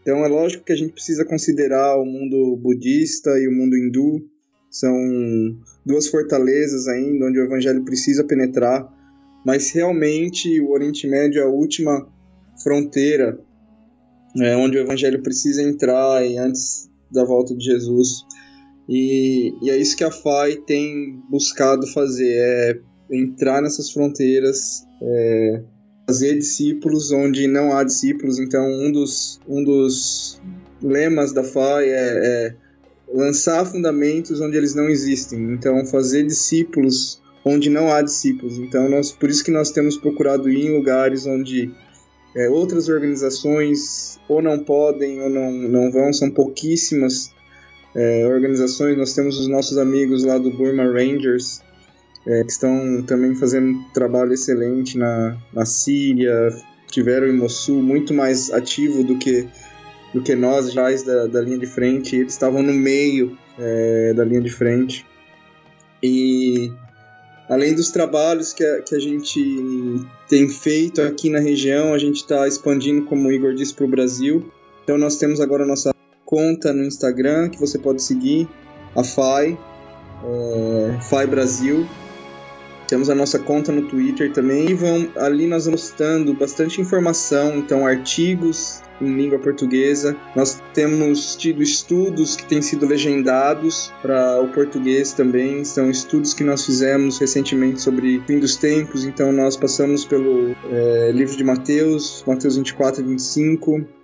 Então 0.00 0.24
é 0.24 0.28
lógico 0.28 0.64
que 0.64 0.72
a 0.72 0.76
gente 0.76 0.94
precisa 0.94 1.26
considerar 1.26 1.98
o 1.98 2.06
mundo 2.06 2.56
budista 2.56 3.38
e 3.38 3.46
o 3.46 3.52
mundo 3.52 3.76
hindu, 3.76 4.26
são 4.70 4.96
duas 5.84 6.08
fortalezas 6.08 6.88
ainda 6.88 7.26
onde 7.26 7.38
o 7.38 7.44
Evangelho 7.44 7.84
precisa 7.84 8.24
penetrar, 8.24 8.90
mas 9.44 9.70
realmente 9.70 10.58
o 10.62 10.70
Oriente 10.70 11.06
Médio 11.06 11.42
é 11.42 11.44
a 11.44 11.50
última 11.50 12.08
fronteira 12.62 13.38
é, 14.40 14.56
onde 14.56 14.78
o 14.78 14.80
Evangelho 14.80 15.22
precisa 15.22 15.62
entrar 15.62 16.26
e 16.26 16.38
antes 16.38 16.90
da 17.12 17.26
volta 17.26 17.54
de 17.54 17.62
Jesus. 17.62 18.24
E, 18.88 19.54
e 19.62 19.70
é 19.70 19.76
isso 19.76 19.96
que 19.96 20.04
a 20.04 20.10
FAI 20.10 20.56
tem 20.66 21.22
buscado 21.30 21.86
fazer, 21.88 22.34
é 22.36 22.80
entrar 23.10 23.62
nessas 23.62 23.90
fronteiras, 23.90 24.84
é, 25.02 25.62
fazer 26.06 26.34
discípulos 26.36 27.10
onde 27.10 27.46
não 27.46 27.72
há 27.72 27.84
discípulos. 27.84 28.38
Então, 28.38 28.64
um 28.66 28.92
dos, 28.92 29.40
um 29.48 29.64
dos 29.64 30.40
lemas 30.82 31.32
da 31.32 31.42
FAI 31.42 31.88
é, 31.88 31.94
é 31.94 32.56
lançar 33.12 33.64
fundamentos 33.64 34.40
onde 34.40 34.56
eles 34.56 34.74
não 34.74 34.88
existem. 34.88 35.52
Então, 35.52 35.84
fazer 35.86 36.24
discípulos 36.24 37.22
onde 37.44 37.68
não 37.70 37.92
há 37.92 38.02
discípulos. 38.02 38.58
Então, 38.58 38.88
nós, 38.88 39.12
por 39.12 39.30
isso 39.30 39.44
que 39.44 39.50
nós 39.50 39.70
temos 39.70 39.96
procurado 39.96 40.48
ir 40.50 40.66
em 40.66 40.76
lugares 40.76 41.26
onde 41.26 41.70
é, 42.36 42.48
outras 42.48 42.88
organizações 42.88 44.18
ou 44.28 44.42
não 44.42 44.58
podem 44.58 45.20
ou 45.20 45.30
não, 45.30 45.52
não 45.52 45.90
vão, 45.92 46.12
são 46.12 46.30
pouquíssimas 46.30 47.30
é, 47.94 48.26
organizações. 48.26 48.96
Nós 48.96 49.14
temos 49.14 49.38
os 49.38 49.48
nossos 49.48 49.78
amigos 49.78 50.24
lá 50.24 50.38
do 50.38 50.50
Burma 50.50 50.84
Rangers, 50.84 51.62
é, 52.26 52.42
que 52.42 52.50
estão 52.50 53.02
também 53.02 53.34
fazendo 53.34 53.78
um 53.78 53.84
trabalho 53.92 54.32
excelente 54.32 54.98
na, 54.98 55.36
na 55.52 55.64
Síria, 55.64 56.50
tiveram 56.90 57.26
em 57.26 57.36
Mossul 57.36 57.82
muito 57.82 58.14
mais 58.14 58.50
ativo 58.52 59.02
do 59.02 59.18
que 59.18 59.48
do 60.14 60.22
que 60.22 60.36
nós 60.36 60.72
já 60.72 60.88
da, 60.92 61.26
da 61.26 61.40
linha 61.40 61.58
de 61.58 61.66
frente. 61.66 62.14
Eles 62.14 62.32
estavam 62.32 62.62
no 62.62 62.72
meio 62.72 63.36
é, 63.58 64.14
da 64.14 64.24
linha 64.24 64.40
de 64.40 64.50
frente. 64.50 65.04
E 66.00 66.70
além 67.48 67.74
dos 67.74 67.90
trabalhos 67.90 68.52
que 68.52 68.64
a, 68.64 68.82
que 68.82 68.94
a 68.94 69.00
gente 69.00 70.06
tem 70.28 70.48
feito 70.48 71.02
aqui 71.02 71.28
na 71.28 71.40
região, 71.40 71.92
a 71.92 71.98
gente 71.98 72.16
está 72.16 72.46
expandindo, 72.46 73.04
como 73.06 73.28
o 73.28 73.32
Igor 73.32 73.54
disse, 73.54 73.74
para 73.74 73.84
o 73.84 73.88
Brasil. 73.88 74.52
Então 74.84 74.96
nós 74.96 75.16
temos 75.16 75.40
agora 75.40 75.64
a 75.64 75.66
nossa 75.66 75.93
conta 76.24 76.72
no 76.72 76.84
Instagram 76.84 77.48
que 77.48 77.60
você 77.60 77.78
pode 77.78 78.02
seguir, 78.02 78.48
a 78.96 79.04
FAI, 79.04 79.58
é, 80.24 80.98
FAI 81.02 81.26
Brasil. 81.26 81.86
Temos 82.86 83.08
a 83.08 83.14
nossa 83.14 83.38
conta 83.38 83.72
no 83.72 83.88
Twitter 83.88 84.32
também. 84.32 84.68
E 84.68 84.74
vão, 84.74 85.08
ali 85.16 85.46
nós 85.46 85.64
vamos 85.64 85.92
dando 85.96 86.34
bastante 86.34 86.80
informação, 86.80 87.56
então 87.56 87.86
artigos 87.86 88.82
em 89.00 89.16
língua 89.16 89.38
portuguesa. 89.38 90.16
Nós 90.36 90.62
temos 90.72 91.34
tido 91.34 91.62
estudos 91.62 92.36
que 92.36 92.44
têm 92.44 92.60
sido 92.60 92.86
legendados 92.86 93.92
para 94.02 94.40
o 94.40 94.48
português 94.48 95.12
também. 95.12 95.64
São 95.64 95.90
estudos 95.90 96.34
que 96.34 96.44
nós 96.44 96.64
fizemos 96.64 97.18
recentemente 97.18 97.80
sobre 97.80 98.20
fim 98.26 98.38
dos 98.38 98.56
tempos. 98.56 99.04
Então 99.04 99.32
nós 99.32 99.56
passamos 99.56 100.04
pelo 100.04 100.54
é, 100.70 101.10
livro 101.12 101.36
de 101.36 101.42
Mateus, 101.42 102.22
Mateus 102.26 102.56
24 102.56 103.02
e 103.02 103.04
25 103.06 104.03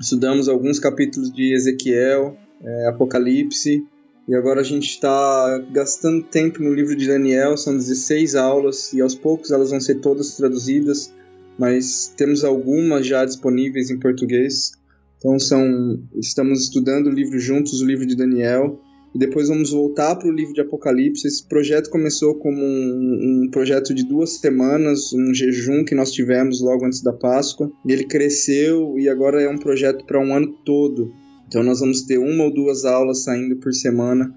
estudamos 0.00 0.48
alguns 0.48 0.78
capítulos 0.78 1.32
de 1.32 1.54
Ezequiel, 1.54 2.36
é, 2.62 2.86
Apocalipse, 2.88 3.86
e 4.28 4.34
agora 4.34 4.60
a 4.60 4.64
gente 4.64 4.88
está 4.88 5.58
gastando 5.70 6.24
tempo 6.24 6.62
no 6.62 6.74
livro 6.74 6.96
de 6.96 7.06
Daniel, 7.06 7.56
são 7.56 7.76
16 7.76 8.34
aulas, 8.34 8.92
e 8.92 9.00
aos 9.00 9.14
poucos 9.14 9.50
elas 9.50 9.70
vão 9.70 9.80
ser 9.80 10.00
todas 10.00 10.36
traduzidas, 10.36 11.12
mas 11.58 12.12
temos 12.16 12.42
algumas 12.44 13.06
já 13.06 13.24
disponíveis 13.24 13.90
em 13.90 13.98
português. 13.98 14.72
Então 15.18 15.38
são, 15.38 16.02
estamos 16.16 16.64
estudando 16.64 17.06
o 17.06 17.10
livro 17.10 17.38
juntos, 17.38 17.80
o 17.80 17.86
livro 17.86 18.04
de 18.04 18.16
Daniel, 18.16 18.80
e 19.16 19.18
depois 19.18 19.48
vamos 19.48 19.70
voltar 19.70 20.14
para 20.14 20.28
o 20.28 20.30
livro 20.30 20.52
de 20.52 20.60
Apocalipse. 20.60 21.26
Esse 21.26 21.42
projeto 21.42 21.88
começou 21.88 22.34
como 22.34 22.62
um, 22.62 23.44
um, 23.44 23.50
projeto 23.50 23.94
de 23.94 24.06
duas 24.06 24.36
semanas, 24.36 25.10
um 25.14 25.32
jejum 25.32 25.86
que 25.86 25.94
nós 25.94 26.12
tivemos 26.12 26.60
logo 26.60 26.84
antes 26.84 27.02
da 27.02 27.14
Páscoa. 27.14 27.72
E 27.86 27.92
ele 27.92 28.04
cresceu 28.04 28.98
e 28.98 29.08
agora 29.08 29.40
é 29.40 29.48
um 29.48 29.56
projeto 29.56 30.04
para 30.04 30.20
um 30.20 30.34
ano 30.34 30.52
todo. 30.66 31.14
Então 31.48 31.62
nós 31.62 31.80
vamos 31.80 32.02
ter 32.02 32.18
uma 32.18 32.44
ou 32.44 32.52
duas 32.52 32.84
aulas 32.84 33.24
saindo 33.24 33.56
por 33.56 33.72
semana 33.72 34.34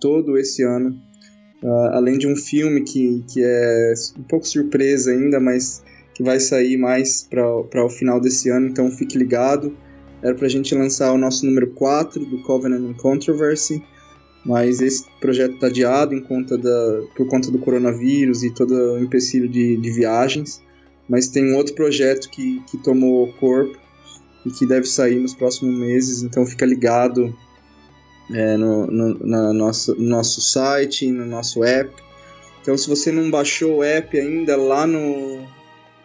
todo 0.00 0.38
esse 0.38 0.62
ano. 0.62 0.90
Uh, 1.60 1.90
além 1.90 2.16
de 2.16 2.28
um 2.28 2.36
filme 2.36 2.82
que, 2.84 3.24
que 3.34 3.42
é 3.42 3.94
um 4.16 4.22
pouco 4.22 4.46
surpresa 4.46 5.10
ainda, 5.10 5.40
mas 5.40 5.82
que 6.14 6.22
vai 6.22 6.38
sair 6.38 6.76
mais 6.76 7.26
para 7.28 7.84
o 7.84 7.90
final 7.90 8.20
desse 8.20 8.48
ano, 8.48 8.68
então 8.68 8.88
fique 8.92 9.18
ligado. 9.18 9.76
Era 10.22 10.36
para 10.36 10.46
a 10.46 10.50
gente 10.50 10.72
lançar 10.72 11.12
o 11.12 11.18
nosso 11.18 11.44
número 11.44 11.72
4 11.72 12.24
do 12.26 12.40
Covenant 12.42 12.84
and 12.84 12.94
Controversy, 12.94 13.82
mas 14.44 14.80
esse 14.80 15.04
projeto 15.20 15.54
está 15.54 15.66
adiado 15.66 16.14
em 16.14 16.20
conta 16.20 16.56
da, 16.56 17.02
por 17.14 17.26
conta 17.26 17.50
do 17.50 17.58
coronavírus 17.58 18.42
e 18.42 18.50
todo 18.50 18.74
o 18.74 18.98
empecilho 18.98 19.48
de, 19.48 19.76
de 19.76 19.90
viagens. 19.90 20.62
Mas 21.08 21.28
tem 21.28 21.52
um 21.52 21.56
outro 21.56 21.74
projeto 21.74 22.30
que, 22.30 22.62
que 22.70 22.78
tomou 22.78 23.32
corpo 23.34 23.78
e 24.46 24.50
que 24.50 24.64
deve 24.64 24.86
sair 24.86 25.16
nos 25.16 25.34
próximos 25.34 25.76
meses, 25.76 26.22
então 26.22 26.46
fica 26.46 26.64
ligado 26.64 27.34
é, 28.32 28.56
no, 28.56 28.86
no, 28.86 29.26
na 29.26 29.52
nossa, 29.52 29.94
no 29.94 30.08
nosso 30.08 30.40
site, 30.40 31.10
no 31.10 31.26
nosso 31.26 31.62
app. 31.64 31.92
Então, 32.62 32.76
se 32.76 32.88
você 32.88 33.10
não 33.10 33.30
baixou 33.30 33.78
o 33.78 33.82
app 33.82 34.18
ainda, 34.18 34.56
lá 34.56 34.86
no, 34.86 35.44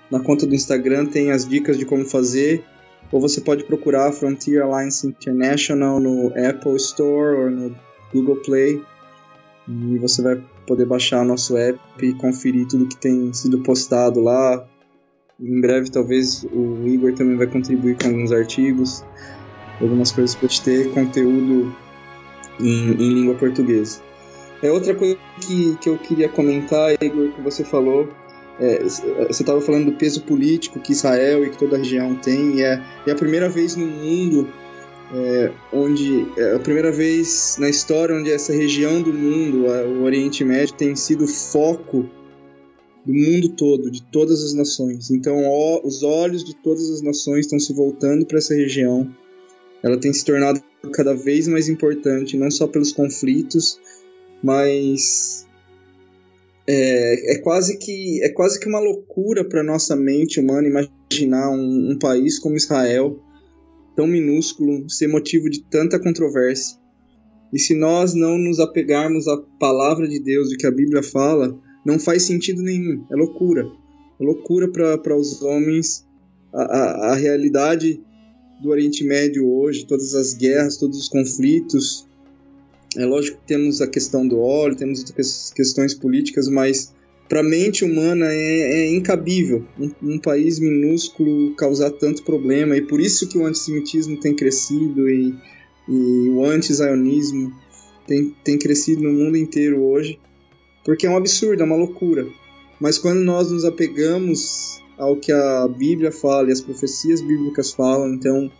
na 0.10 0.20
conta 0.20 0.46
do 0.46 0.56
Instagram 0.56 1.06
tem 1.06 1.32
as 1.32 1.48
dicas 1.48 1.78
de 1.78 1.86
como 1.86 2.06
fazer. 2.06 2.64
ou 3.12 3.22
você 3.22 3.40
pode 3.42 3.64
procurar 3.64 4.12
Frontier 4.12 4.64
Alliance 4.64 5.06
International 5.06 6.00
no 6.00 6.28
Apple 6.30 6.76
Store 6.78 7.44
ou 7.44 7.52
no 7.52 7.76
Google 8.16 8.38
Play 8.38 8.82
e 9.68 9.98
você 9.98 10.22
vai 10.22 10.42
poder 10.66 10.86
baixar 10.86 11.26
nosso 11.26 11.58
app 11.58 11.80
e 12.02 12.14
conferir 12.14 12.68
tudo 12.68 12.88
que 12.88 12.98
tem 12.98 13.34
sido 13.34 13.60
postado 13.60 14.22
lá. 14.22 14.66
Em 15.40 15.60
breve, 15.60 15.90
talvez 15.90 16.44
o 16.44 16.88
Igor 16.88 17.14
também 17.14 17.36
vai 17.36 17.48
contribuir 17.48 17.98
com 17.98 18.08
alguns 18.08 18.32
artigos, 18.32 19.04
algumas 19.82 20.12
coisas 20.12 20.36
para 20.36 20.48
te 20.48 20.62
ter 20.64 20.92
conteúdo 20.92 21.76
em, 22.60 22.92
em, 22.92 23.14
língua 23.14 23.36
portuguesa. 23.36 24.00
É 24.62 24.72
outra 24.72 24.96
coisa 24.96 25.18
que, 25.42 25.76
que 25.78 25.90
eu 25.90 25.98
queria 25.98 26.30
comentar, 26.30 26.94
Igor, 27.02 27.32
que 27.34 27.42
você 27.42 27.64
falou. 27.64 28.08
É, 28.58 28.82
você 28.84 29.44
estava 29.44 29.60
falando 29.60 29.88
do 29.88 29.98
peso 29.98 30.24
político 30.24 30.80
que 30.80 30.94
Israel 30.94 31.44
e 31.44 31.50
que 31.50 31.58
toda 31.58 31.76
a 31.76 31.80
região 31.80 32.16
tem, 32.16 32.60
e 32.60 32.62
é, 32.62 32.82
é 33.06 33.12
a 33.12 33.16
primeira 33.16 33.50
vez 33.50 33.76
no 33.76 33.86
mundo 33.86 34.48
é, 35.14 35.52
onde 35.72 36.28
é 36.38 36.56
a 36.56 36.60
primeira 36.60 36.92
vez 36.92 37.58
na 37.60 37.70
história 37.70 38.16
onde 38.16 38.32
essa 38.32 38.54
região 38.54 39.02
do 39.02 39.14
mundo, 39.14 39.66
o 39.66 40.04
Oriente 40.04 40.44
Médio, 40.44 40.76
tem 40.76 40.96
sido 40.96 41.28
foco 41.28 42.10
do 43.06 43.14
mundo 43.14 43.50
todo, 43.50 43.92
de 43.92 44.02
todas 44.02 44.44
as 44.44 44.54
nações. 44.54 45.12
Então, 45.12 45.44
ó, 45.46 45.82
os 45.84 46.02
olhos 46.02 46.44
de 46.44 46.56
todas 46.56 46.90
as 46.90 47.02
nações 47.02 47.46
estão 47.46 47.60
se 47.60 47.72
voltando 47.72 48.26
para 48.26 48.40
essa 48.40 48.56
região. 48.56 49.08
Ela 49.84 49.98
tem 49.98 50.12
se 50.12 50.26
tornado 50.26 50.62
cada 50.92 51.14
vez 51.14 51.48
mais 51.48 51.70
importante, 51.70 52.38
não 52.38 52.50
só 52.50 52.66
pelos 52.66 52.92
conflitos, 52.92 53.80
mas 54.42 55.46
é, 56.68 57.34
é 57.34 57.38
quase 57.40 57.78
que 57.78 58.24
é 58.24 58.30
quase 58.30 58.60
que 58.60 58.68
uma 58.68 58.80
loucura 58.80 59.44
para 59.44 59.62
nossa 59.62 59.96
mente 59.96 60.40
humana 60.40 60.68
imaginar 60.68 61.52
um, 61.52 61.92
um 61.92 62.00
país 62.00 62.40
como 62.40 62.56
Israel 62.56 63.20
tão 63.96 64.08
minúsculo 64.08 64.90
ser 64.90 65.08
motivo 65.08 65.50
de 65.50 65.64
tanta 65.64 66.00
controvérsia. 66.00 66.78
E 67.54 67.60
se 67.60 67.74
nós 67.74 68.14
não 68.14 68.38
nos 68.38 68.60
apegarmos 68.60 69.28
à 69.28 69.38
palavra 69.60 70.08
de 70.08 70.20
Deus 70.20 70.52
e 70.52 70.58
que 70.58 70.68
a 70.68 70.72
Bíblia 70.72 71.02
fala, 71.02 71.58
não 71.86 72.00
faz 72.00 72.24
sentido 72.24 72.62
nenhum. 72.62 73.06
É 73.12 73.16
loucura. 73.16 73.66
É 74.20 74.24
loucura 74.24 74.68
para 74.70 75.16
os 75.16 75.42
homens. 75.42 76.06
A, 76.54 76.62
a, 76.62 77.12
a 77.12 77.16
realidade 77.16 78.02
do 78.62 78.70
Oriente 78.70 79.04
Médio 79.04 79.48
hoje, 79.48 79.86
todas 79.86 80.16
as 80.16 80.34
guerras, 80.34 80.78
todos 80.78 80.98
os 80.98 81.10
conflitos. 81.10 82.08
É 82.98 83.06
lógico 83.06 83.38
que 83.42 83.48
temos 83.48 83.82
a 83.82 83.88
questão 83.88 84.26
do 84.26 84.40
óleo, 84.40 84.76
temos 84.76 85.00
outras 85.02 85.52
questões 85.54 85.94
políticas, 85.94 86.48
mas 86.48 86.95
para 87.28 87.40
a 87.40 87.44
mente 87.44 87.84
humana 87.84 88.28
é, 88.28 88.84
é 88.84 88.90
incabível 88.96 89.66
um, 89.80 89.92
um, 90.14 90.20
país 90.20 90.60
minúsculo 90.60 91.56
causar 91.56 91.92
tanto 91.92 92.24
problema 92.24 92.78
e 92.78 92.82
por 92.82 93.00
isso 93.00 93.28
que 93.28 93.38
o 93.38 93.46
antissemitismo 93.46 94.20
tem 94.20 94.36
crescido 94.36 95.10
e, 95.10 95.34
e 95.90 96.30
o 96.30 96.44
anti-zionismo 96.46 97.52
tem, 98.06 98.36
tem 98.44 98.58
crescido 98.58 99.02
no 99.02 99.12
mundo 99.12 99.38
inteiro 99.38 99.82
hoje 99.82 100.20
porque 100.84 101.08
é 101.08 101.10
um 101.10 101.18
absurdo, 101.18 101.64
é 101.64 101.66
uma 101.66 101.76
loucura. 101.76 102.28
Mas 102.80 103.00
quando 103.00 103.22
nós 103.22 103.52
nos 103.52 103.66
apegamos 103.66 104.80
ao 104.98 105.16
que 105.16 105.32
a 105.32 105.68
Bíblia 105.68 106.12
fala 106.12 106.50
e 106.50 106.52
as 106.52 106.62
profecias 106.62 107.22
bíblicas 107.22 107.72
falam 107.72 108.14
então 108.14 108.52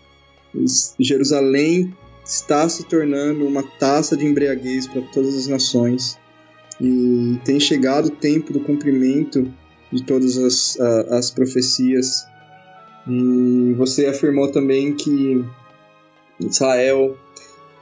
Jerusalém 1.00 1.94
está 2.26 2.68
se 2.68 2.86
tornando 2.86 3.46
uma 3.46 3.62
taça 3.62 4.18
de 4.18 4.26
embriaguez 4.26 4.88
para 4.88 5.02
todas 5.04 5.36
as 5.36 5.48
nações 5.48 6.18
e 6.80 7.40
tem 7.46 7.60
chegado 7.60 8.08
o 8.08 8.12
tempo 8.12 8.52
do 8.52 8.60
cumprimento 8.60 9.52
de 9.92 10.04
todas 10.04 10.38
as, 10.38 10.80
a, 10.80 11.18
as 11.18 11.32
profecias. 11.32 12.26
E 13.08 13.74
você 13.78 14.08
afirmou 14.08 14.52
também 14.52 14.94
que 14.94 15.44
Israel, 16.40 17.18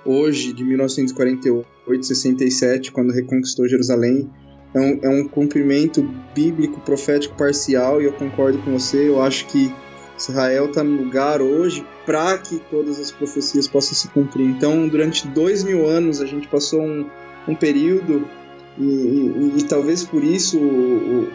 hoje, 0.05 0.53
de 0.53 0.63
1948, 0.63 2.05
67, 2.05 2.91
quando 2.91 3.11
reconquistou 3.11 3.67
Jerusalém, 3.67 4.29
é 4.73 4.79
um, 4.79 4.99
é 5.03 5.09
um 5.09 5.27
cumprimento 5.27 6.03
bíblico, 6.33 6.81
profético 6.81 7.35
parcial, 7.37 8.01
e 8.01 8.05
eu 8.05 8.13
concordo 8.13 8.57
com 8.59 8.71
você. 8.71 9.07
Eu 9.07 9.21
acho 9.21 9.47
que 9.47 9.73
Israel 10.17 10.65
está 10.65 10.83
no 10.83 10.97
lugar 10.97 11.41
hoje 11.41 11.85
para 12.05 12.37
que 12.37 12.59
todas 12.69 12.99
as 12.99 13.11
profecias 13.11 13.67
possam 13.67 13.93
se 13.93 14.07
cumprir. 14.09 14.45
Então, 14.45 14.87
durante 14.87 15.27
dois 15.27 15.63
mil 15.63 15.87
anos, 15.87 16.21
a 16.21 16.25
gente 16.25 16.47
passou 16.47 16.81
um, 16.81 17.09
um 17.47 17.55
período 17.55 18.27
e, 18.77 18.83
e, 18.83 19.53
e 19.59 19.63
talvez 19.67 20.03
por 20.03 20.23
isso 20.23 20.59
o, 20.59 21.29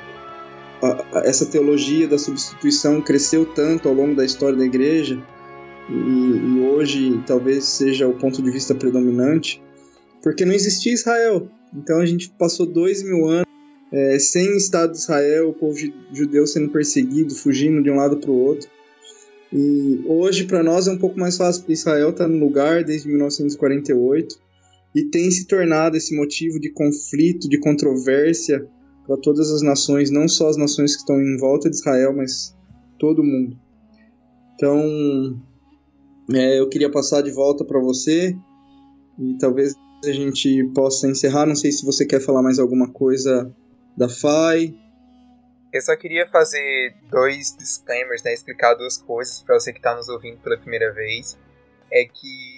a, 0.83 1.23
essa 1.25 1.47
teologia 1.47 2.07
da 2.09 2.19
substituição 2.19 3.01
cresceu 3.01 3.47
tanto 3.47 3.89
ao 3.89 3.95
longo 3.95 4.15
da 4.15 4.25
história 4.25 4.57
da 4.57 4.65
igreja 4.65 5.23
e, 5.89 5.93
e, 5.93 6.61
hoje 6.61 7.23
talvez 7.27 7.65
seja 7.65 8.07
o 8.07 8.15
ponto 8.15 8.43
de 8.43 8.51
vista 8.51 8.75
predominante, 8.75 9.63
porque 10.23 10.45
não 10.45 10.53
existia 10.53 10.93
Israel. 10.93 11.49
Então 11.75 12.01
a 12.01 12.07
gente 12.07 12.31
passou 12.39 12.67
dois 12.67 13.03
mil 13.03 13.27
anos 13.27 13.49
é, 13.91 14.19
sem 14.19 14.57
Estado 14.57 14.93
de 14.93 14.99
Israel, 14.99 15.49
o 15.49 15.55
povo 15.55 15.79
judeu 16.13 16.47
sendo 16.47 16.69
perseguido, 16.71 17.35
fugindo 17.35 17.83
de 17.83 17.91
um 17.91 17.97
lado 17.97 18.19
para 18.19 18.31
o 18.31 18.39
outro. 18.39 18.69
E 19.51 20.03
hoje 20.07 20.45
para 20.45 20.63
nós 20.63 20.87
é 20.87 20.93
um 20.93 20.99
pouco 20.99 21.19
mais 21.19 21.39
fácil, 21.39 21.63
porque 21.63 21.73
Israel 21.73 22.11
está 22.11 22.29
no 22.29 22.39
lugar 22.39 22.85
desde 22.85 23.09
1948 23.09 24.39
e 24.95 25.05
tem 25.05 25.31
se 25.31 25.47
tornado 25.47 25.97
esse 25.97 26.17
motivo 26.17 26.59
de 26.59 26.71
conflito, 26.71 27.49
de 27.49 27.59
controvérsia 27.59 28.67
para 29.07 29.17
todas 29.17 29.51
as 29.51 29.63
nações, 29.63 30.11
não 30.11 30.29
só 30.29 30.49
as 30.49 30.57
nações 30.57 30.95
que 30.95 31.01
estão 31.01 31.21
em 31.21 31.37
volta 31.39 31.71
de 31.71 31.77
Israel, 31.77 32.15
mas 32.15 32.57
todo 32.99 33.25
mundo. 33.25 33.59
Então, 34.55 35.41
é, 36.35 36.59
eu 36.59 36.69
queria 36.69 36.91
passar 36.91 37.23
de 37.23 37.31
volta 37.31 37.65
para 37.65 37.81
você 37.81 38.37
e 39.19 39.39
talvez 39.39 39.75
a 40.05 40.13
gente 40.13 40.65
possa 40.75 41.09
encerrar. 41.09 41.47
Não 41.47 41.57
sei 41.57 41.73
se 41.73 41.85
você 41.85 42.05
quer 42.05 42.21
falar 42.21 42.43
mais 42.43 42.59
alguma 42.59 42.89
coisa 42.89 43.55
da 43.97 44.09
FAI. 44.09 44.75
Eu 45.73 45.83
só 45.83 45.95
queria 45.97 46.27
fazer 46.29 46.95
dois 47.11 47.55
disclaimers, 47.57 48.23
né, 48.23 48.33
explicar 48.33 48.75
duas 48.75 48.97
coisas 48.97 49.43
para 49.43 49.59
você 49.59 49.73
que 49.73 49.79
está 49.79 49.95
nos 49.95 50.09
ouvindo 50.09 50.39
pela 50.39 50.59
primeira 50.59 50.93
vez. 50.93 51.39
É 51.91 52.05
que 52.05 52.58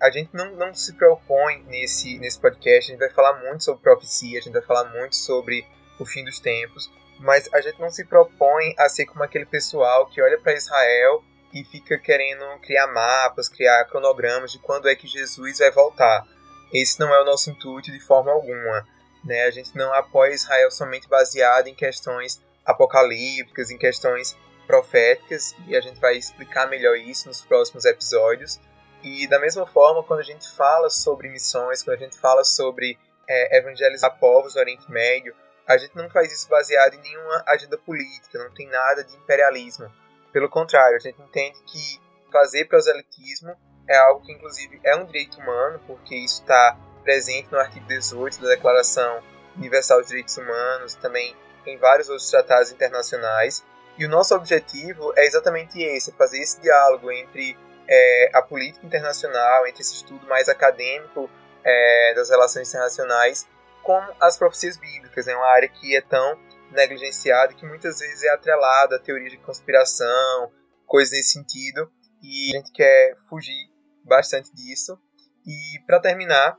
a 0.00 0.10
gente 0.10 0.30
não, 0.32 0.56
não 0.56 0.74
se 0.74 0.94
propõe 0.94 1.62
nesse, 1.68 2.18
nesse 2.18 2.40
podcast, 2.40 2.90
a 2.90 2.94
gente 2.94 3.00
vai 3.00 3.10
falar 3.10 3.34
muito 3.44 3.64
sobre 3.64 3.82
profecia, 3.82 4.38
a 4.38 4.42
gente 4.42 4.52
vai 4.52 4.62
falar 4.62 4.84
muito 4.90 5.14
sobre 5.14 5.66
o 5.98 6.06
fim 6.06 6.24
dos 6.24 6.40
tempos, 6.40 6.90
mas 7.18 7.52
a 7.52 7.60
gente 7.60 7.78
não 7.78 7.90
se 7.90 8.04
propõe 8.04 8.74
a 8.78 8.88
ser 8.88 9.04
como 9.04 9.22
aquele 9.22 9.44
pessoal 9.44 10.06
que 10.08 10.22
olha 10.22 10.40
para 10.40 10.54
Israel 10.54 11.22
e 11.52 11.64
fica 11.64 11.98
querendo 11.98 12.44
criar 12.60 12.86
mapas, 12.86 13.48
criar 13.48 13.84
cronogramas 13.86 14.52
de 14.52 14.58
quando 14.58 14.88
é 14.88 14.94
que 14.94 15.06
Jesus 15.06 15.58
vai 15.58 15.70
voltar. 15.70 16.26
Esse 16.72 16.98
não 16.98 17.12
é 17.12 17.20
o 17.20 17.24
nosso 17.24 17.50
intuito 17.50 17.90
de 17.90 18.00
forma 18.00 18.30
alguma. 18.30 18.86
Né? 19.24 19.42
A 19.42 19.50
gente 19.50 19.76
não 19.76 19.92
apoia 19.92 20.32
Israel 20.32 20.70
somente 20.70 21.08
baseado 21.08 21.66
em 21.66 21.74
questões 21.74 22.40
apocalípticas, 22.64 23.70
em 23.70 23.76
questões 23.76 24.36
proféticas, 24.66 25.54
e 25.66 25.76
a 25.76 25.80
gente 25.80 26.00
vai 26.00 26.16
explicar 26.16 26.68
melhor 26.68 26.96
isso 26.96 27.26
nos 27.26 27.40
próximos 27.42 27.84
episódios. 27.84 28.60
E 29.02 29.26
da 29.26 29.38
mesma 29.38 29.66
forma, 29.66 30.02
quando 30.02 30.20
a 30.20 30.24
gente 30.24 30.48
fala 30.50 30.90
sobre 30.90 31.28
missões, 31.28 31.82
quando 31.82 31.96
a 31.96 32.00
gente 32.00 32.18
fala 32.18 32.44
sobre 32.44 32.98
é, 33.28 33.58
evangelizar 33.58 34.18
povos 34.18 34.54
do 34.54 34.60
Oriente 34.60 34.90
Médio, 34.90 35.34
a 35.66 35.76
gente 35.78 35.96
não 35.96 36.10
faz 36.10 36.32
isso 36.32 36.48
baseado 36.48 36.94
em 36.94 37.00
nenhuma 37.00 37.44
agenda 37.46 37.78
política, 37.78 38.42
não 38.42 38.52
tem 38.52 38.66
nada 38.68 39.04
de 39.04 39.14
imperialismo. 39.16 39.90
Pelo 40.32 40.48
contrário, 40.48 40.96
a 40.96 41.00
gente 41.00 41.20
entende 41.22 41.58
que 41.62 42.00
fazer 42.30 42.66
proselitismo 42.66 43.56
é 43.88 43.96
algo 43.96 44.20
que, 44.22 44.32
inclusive, 44.32 44.80
é 44.84 44.96
um 44.96 45.04
direito 45.04 45.38
humano, 45.40 45.80
porque 45.86 46.14
isso 46.14 46.42
está 46.42 46.76
presente 47.02 47.50
no 47.50 47.58
artigo 47.58 47.86
18 47.86 48.40
da 48.40 48.48
Declaração 48.48 49.22
Universal 49.56 50.00
dos 50.00 50.08
Direitos 50.08 50.36
Humanos, 50.36 50.94
também 50.96 51.36
em 51.66 51.76
vários 51.78 52.08
outros 52.08 52.30
tratados 52.30 52.70
internacionais. 52.70 53.64
E 53.98 54.04
o 54.04 54.08
nosso 54.08 54.34
objetivo 54.34 55.12
é 55.16 55.26
exatamente 55.26 55.80
esse: 55.82 56.10
é 56.10 56.14
fazer 56.14 56.40
esse 56.40 56.60
diálogo 56.60 57.10
entre 57.10 57.56
é, 57.90 58.30
a 58.32 58.40
política 58.40 58.86
internacional, 58.86 59.66
entre 59.66 59.82
esse 59.82 59.96
estudo 59.96 60.24
mais 60.28 60.48
acadêmico 60.48 61.28
é, 61.64 62.14
das 62.14 62.30
relações 62.30 62.68
internacionais, 62.68 63.48
com 63.82 64.00
as 64.20 64.38
profecias 64.38 64.76
bíblicas. 64.76 65.26
É 65.26 65.34
uma 65.34 65.48
área 65.48 65.68
que 65.68 65.96
é 65.96 66.00
tão 66.00 66.38
negligenciada 66.70 67.52
que 67.52 67.66
muitas 67.66 67.98
vezes 67.98 68.22
é 68.22 68.28
atrelada 68.30 68.94
a 68.94 68.98
teorias 69.00 69.32
de 69.32 69.38
conspiração, 69.38 70.52
coisas 70.86 71.12
nesse 71.12 71.32
sentido, 71.32 71.90
e 72.22 72.54
a 72.54 72.58
gente 72.58 72.70
quer 72.72 73.16
fugir 73.28 73.68
bastante 74.04 74.54
disso. 74.54 74.96
E 75.44 75.80
para 75.84 76.00
terminar, 76.00 76.56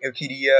eu 0.00 0.12
queria 0.12 0.54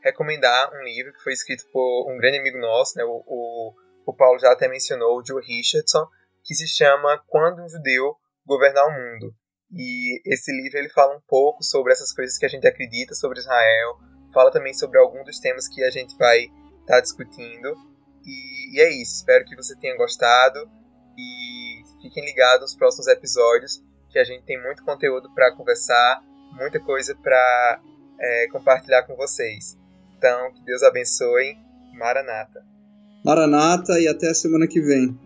recomendar 0.00 0.70
um 0.74 0.82
livro 0.84 1.12
que 1.12 1.22
foi 1.22 1.32
escrito 1.32 1.64
por 1.72 2.08
um 2.08 2.16
grande 2.18 2.38
amigo 2.38 2.58
nosso, 2.58 2.96
né, 2.96 3.04
o, 3.04 3.22
o, 3.26 3.74
o 4.06 4.14
Paulo 4.14 4.38
já 4.38 4.52
até 4.52 4.68
mencionou, 4.68 5.18
o 5.18 5.24
Joe 5.24 5.42
Richardson, 5.44 6.06
que 6.44 6.54
se 6.54 6.68
chama 6.68 7.22
Quando 7.26 7.62
um 7.62 7.68
Judeu 7.68 8.16
Governar 8.46 8.86
o 8.86 8.90
Mundo. 8.90 9.34
E 9.72 10.20
esse 10.26 10.50
livro 10.52 10.78
ele 10.78 10.88
fala 10.88 11.16
um 11.16 11.20
pouco 11.28 11.62
sobre 11.62 11.92
essas 11.92 12.12
coisas 12.12 12.36
que 12.36 12.44
a 12.44 12.48
gente 12.48 12.66
acredita 12.66 13.14
sobre 13.14 13.38
Israel, 13.38 13.98
fala 14.32 14.50
também 14.50 14.74
sobre 14.74 14.98
algum 14.98 15.22
dos 15.24 15.38
temas 15.38 15.68
que 15.68 15.82
a 15.84 15.90
gente 15.90 16.16
vai 16.16 16.44
estar 16.44 16.54
tá 16.86 17.00
discutindo. 17.00 17.74
E, 18.24 18.76
e 18.76 18.80
é 18.80 18.90
isso, 19.00 19.16
espero 19.16 19.44
que 19.44 19.56
você 19.56 19.76
tenha 19.76 19.96
gostado 19.96 20.58
e 21.16 21.82
fiquem 22.02 22.24
ligados 22.24 22.62
nos 22.62 22.76
próximos 22.76 23.06
episódios, 23.06 23.82
que 24.10 24.18
a 24.18 24.24
gente 24.24 24.44
tem 24.44 24.60
muito 24.60 24.84
conteúdo 24.84 25.32
para 25.34 25.54
conversar, 25.54 26.22
muita 26.52 26.80
coisa 26.80 27.14
para 27.14 27.80
é, 28.18 28.48
compartilhar 28.48 29.04
com 29.04 29.14
vocês. 29.16 29.78
Então, 30.16 30.52
que 30.52 30.62
Deus 30.64 30.82
abençoe. 30.82 31.56
Maranata. 31.94 32.64
Maranata 33.24 34.00
e 34.00 34.08
até 34.08 34.30
a 34.30 34.34
semana 34.34 34.66
que 34.66 34.80
vem. 34.80 35.18